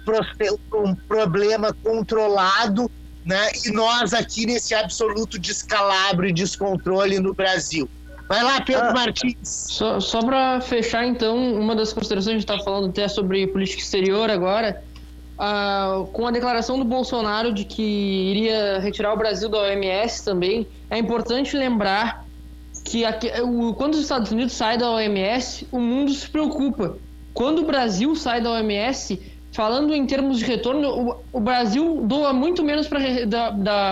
[0.74, 2.90] um problema controlado,
[3.24, 3.50] né?
[3.64, 7.88] e nós aqui nesse absoluto descalabro e descontrole no Brasil.
[8.30, 9.38] Vai lá, Pedro ah, Martins.
[9.42, 13.44] Só, só para fechar, então, uma das considerações que a gente está falando até sobre
[13.48, 14.84] política exterior agora,
[15.36, 20.64] ah, com a declaração do Bolsonaro de que iria retirar o Brasil da OMS também,
[20.88, 22.24] é importante lembrar
[22.84, 26.98] que aqui, o, quando os Estados Unidos saem da OMS, o mundo se preocupa.
[27.34, 29.20] quando o Brasil sai da OMS,
[29.50, 33.00] falando em termos de retorno, o, o Brasil doa muito menos para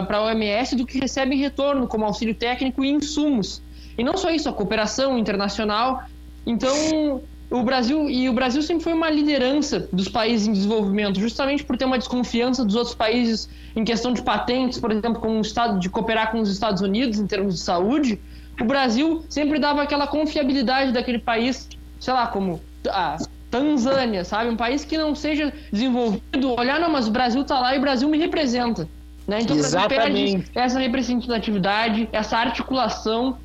[0.09, 3.67] a OMS do que recebe em retorno, como auxílio técnico e insumos.
[3.99, 6.05] E não só isso, a cooperação internacional.
[6.47, 7.21] Então,
[7.51, 11.77] o Brasil e o Brasil sempre foi uma liderança dos países em desenvolvimento, justamente por
[11.77, 15.81] ter uma desconfiança dos outros países em questão de patentes, por exemplo, com o estado
[15.81, 18.21] de cooperar com os Estados Unidos em termos de saúde.
[18.61, 21.69] O Brasil sempre dava aquela confiabilidade daquele país,
[21.99, 23.19] sei lá, como a
[23.51, 27.75] Tanzânia, sabe, um país que não seja desenvolvido, olhar não, mas o Brasil está lá
[27.75, 28.87] e o Brasil me representa,
[29.27, 29.41] né?
[29.41, 29.95] Então Exatamente.
[29.95, 33.39] o Brasil perde essa representatividade, essa articulação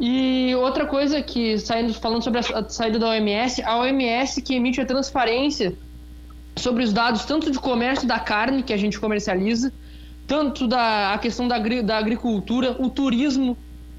[0.00, 4.80] e outra coisa que, saindo, falando sobre a saída da OMS, a OMS que emite
[4.80, 5.76] a transparência
[6.56, 9.70] sobre os dados tanto de comércio da carne que a gente comercializa,
[10.26, 13.58] tanto da a questão da, da agricultura, o turismo,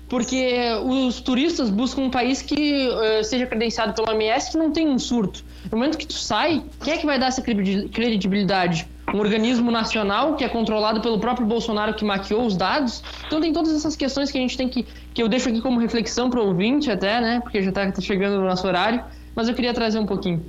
[0.09, 4.87] porque os turistas buscam um país que uh, seja credenciado pela OMS que não tem
[4.87, 5.45] um surto.
[5.71, 8.87] No momento que tu sai, quem é que vai dar essa credibilidade?
[9.13, 13.03] Um organismo nacional que é controlado pelo próprio Bolsonaro que maquiou os dados?
[13.27, 14.85] Então tem todas essas questões que a gente tem que.
[15.13, 17.39] que eu deixo aqui como reflexão para o ouvinte até, né?
[17.41, 19.03] Porque já está tá chegando no nosso horário,
[19.35, 20.45] mas eu queria trazer um pouquinho.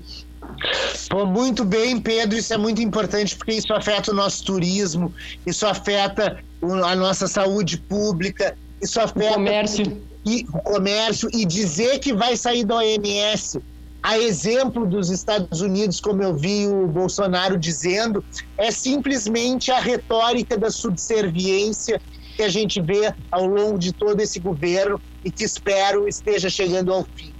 [1.09, 2.39] Pô, muito bem, Pedro.
[2.39, 5.13] Isso é muito importante porque isso afeta o nosso turismo,
[5.47, 10.03] isso afeta a nossa saúde pública, isso afeta o comércio.
[10.25, 13.61] E, o comércio e dizer que vai sair da OMS,
[14.03, 18.25] a exemplo dos Estados Unidos, como eu vi o Bolsonaro dizendo,
[18.59, 22.01] é simplesmente a retórica da subserviência
[22.37, 26.93] que a gente vê ao longo de todo esse governo e que espero esteja chegando
[26.93, 27.33] ao fim.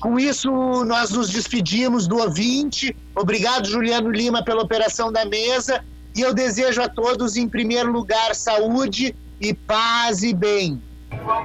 [0.00, 0.50] Com isso,
[0.84, 2.94] nós nos despedimos do ouvinte.
[3.14, 5.84] Obrigado, Juliano Lima, pela operação da mesa.
[6.16, 10.82] E eu desejo a todos, em primeiro lugar, saúde e paz e bem.
[11.12, 11.44] Will